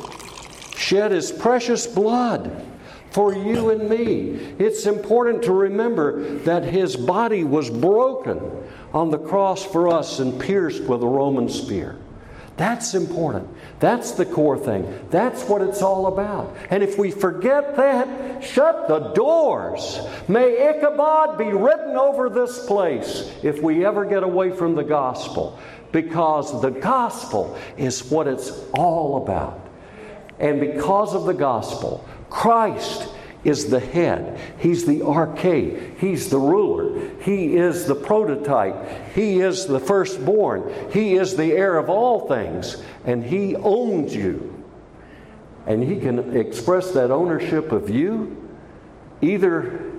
shed 0.78 1.12
his 1.12 1.32
precious 1.32 1.88
blood 1.88 2.71
for 3.12 3.36
you 3.36 3.70
and 3.70 3.90
me. 3.90 4.56
It's 4.58 4.86
important 4.86 5.44
to 5.44 5.54
remember 5.54 6.40
that 6.40 6.64
his 6.64 6.96
body 6.96 7.44
was 7.44 7.70
broken 7.70 8.40
on 8.94 9.12
the 9.12 9.20
cross 9.20 9.64
for 9.64 9.90
us 9.90 10.20
and 10.20 10.40
pierced 10.40 10.84
with 10.84 11.04
a 11.04 11.08
Roman 11.08 11.50
spear. 11.50 11.98
That's 12.58 12.94
important. 12.94 13.48
That's 13.80 14.12
the 14.12 14.26
core 14.26 14.58
thing. 14.58 15.08
That's 15.10 15.44
what 15.46 15.62
it's 15.62 15.82
all 15.82 16.08
about. 16.08 16.56
And 16.70 16.84
if 16.84 16.98
we 16.98 17.10
forget 17.10 17.76
that, 17.76 18.44
shut 18.44 18.88
the 18.88 19.00
doors. 19.14 20.00
May 20.28 20.70
Ichabod 20.70 21.38
be 21.38 21.46
written 21.46 21.96
over 21.96 22.30
this 22.30 22.66
place 22.66 23.32
if 23.42 23.62
we 23.62 23.86
ever 23.86 24.06
get 24.06 24.24
away 24.24 24.52
from 24.52 24.76
the 24.76 24.84
gospel, 24.84 25.60
because 25.92 26.62
the 26.62 26.70
gospel 26.70 27.58
is 27.78 28.12
what 28.12 28.28
it's 28.28 28.52
all 28.74 29.24
about. 29.24 29.60
And 30.40 30.60
because 30.60 31.16
of 31.16 31.26
the 31.26 31.34
gospel, 31.34 32.06
Christ 32.32 33.10
is 33.44 33.70
the 33.70 33.80
head. 33.80 34.40
He's 34.58 34.86
the 34.86 35.02
arche. 35.02 35.98
He's 36.00 36.30
the 36.30 36.40
ruler. 36.40 37.12
He 37.22 37.58
is 37.58 37.86
the 37.86 37.96
prototype. 37.96 39.14
He 39.14 39.42
is 39.42 39.68
the 39.68 39.80
firstborn. 39.80 40.74
He 40.92 41.16
is 41.16 41.36
the 41.36 41.52
heir 41.52 41.78
of 41.78 41.90
all 41.90 42.28
things. 42.28 42.82
And 43.06 43.24
He 43.24 43.56
owns 43.56 44.16
you. 44.16 44.64
And 45.68 45.84
He 45.84 46.00
can 46.00 46.36
express 46.38 46.92
that 46.92 47.12
ownership 47.12 47.72
of 47.72 47.90
you 47.90 48.38
either 49.22 49.92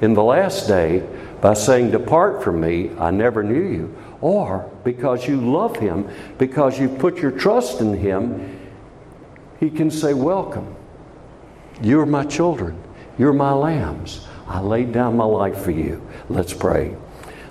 in 0.00 0.14
the 0.14 0.22
last 0.22 0.66
day 0.66 1.06
by 1.40 1.54
saying, 1.54 1.92
Depart 1.92 2.42
from 2.42 2.60
me, 2.60 2.90
I 2.98 3.10
never 3.10 3.42
knew 3.42 3.62
you, 3.62 3.96
or 4.20 4.70
because 4.82 5.28
you 5.28 5.40
love 5.40 5.76
Him, 5.76 6.10
because 6.38 6.78
you 6.78 6.88
put 6.88 7.18
your 7.18 7.30
trust 7.30 7.80
in 7.80 7.94
Him, 7.94 8.58
He 9.60 9.70
can 9.70 9.90
say, 9.90 10.12
Welcome. 10.12 10.74
You're 11.82 12.06
my 12.06 12.24
children. 12.24 12.82
You're 13.18 13.32
my 13.32 13.52
lambs. 13.52 14.26
I 14.46 14.60
laid 14.60 14.92
down 14.92 15.16
my 15.16 15.24
life 15.24 15.58
for 15.58 15.70
you. 15.70 16.06
Let's 16.28 16.52
pray. 16.52 16.96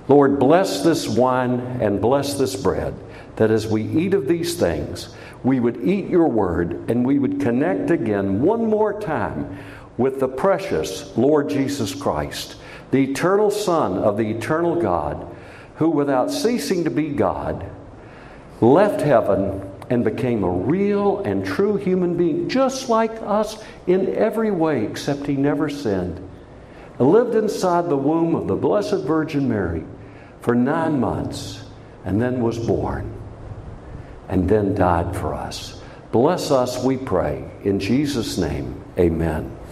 Lord, 0.08 0.38
bless 0.38 0.82
this 0.82 1.08
wine 1.08 1.60
and 1.80 2.00
bless 2.00 2.34
this 2.34 2.54
bread, 2.54 2.94
that 3.36 3.50
as 3.50 3.66
we 3.66 3.82
eat 3.82 4.14
of 4.14 4.28
these 4.28 4.54
things, 4.54 5.14
we 5.42 5.60
would 5.60 5.76
eat 5.84 6.08
your 6.08 6.28
word 6.28 6.88
and 6.88 7.04
we 7.04 7.18
would 7.18 7.40
connect 7.40 7.90
again 7.90 8.40
one 8.42 8.66
more 8.66 9.00
time 9.00 9.58
with 9.96 10.20
the 10.20 10.28
precious 10.28 11.16
Lord 11.16 11.48
Jesus 11.48 11.94
Christ, 11.94 12.56
the 12.90 13.10
eternal 13.10 13.50
Son 13.50 13.98
of 13.98 14.16
the 14.16 14.30
eternal 14.30 14.80
God, 14.80 15.26
who, 15.76 15.90
without 15.90 16.30
ceasing 16.30 16.84
to 16.84 16.90
be 16.90 17.08
God, 17.08 17.70
left 18.60 19.00
heaven 19.00 19.65
and 19.90 20.04
became 20.04 20.42
a 20.42 20.50
real 20.50 21.20
and 21.20 21.44
true 21.44 21.76
human 21.76 22.16
being, 22.16 22.48
just 22.48 22.88
like 22.88 23.12
us 23.22 23.62
in 23.86 24.14
every 24.14 24.50
way, 24.50 24.84
except 24.84 25.26
he 25.26 25.36
never 25.36 25.68
sinned. 25.68 26.20
Lived 26.98 27.34
inside 27.34 27.88
the 27.88 27.96
womb 27.96 28.34
of 28.34 28.46
the 28.48 28.56
Blessed 28.56 29.04
Virgin 29.04 29.48
Mary 29.48 29.84
for 30.40 30.54
nine 30.54 30.98
months, 30.98 31.62
and 32.04 32.20
then 32.20 32.40
was 32.40 32.58
born, 32.58 33.12
and 34.28 34.48
then 34.48 34.74
died 34.74 35.14
for 35.14 35.34
us. 35.34 35.80
Bless 36.12 36.50
us, 36.50 36.82
we 36.82 36.96
pray. 36.96 37.50
In 37.64 37.78
Jesus' 37.78 38.38
name, 38.38 38.82
amen. 38.98 39.55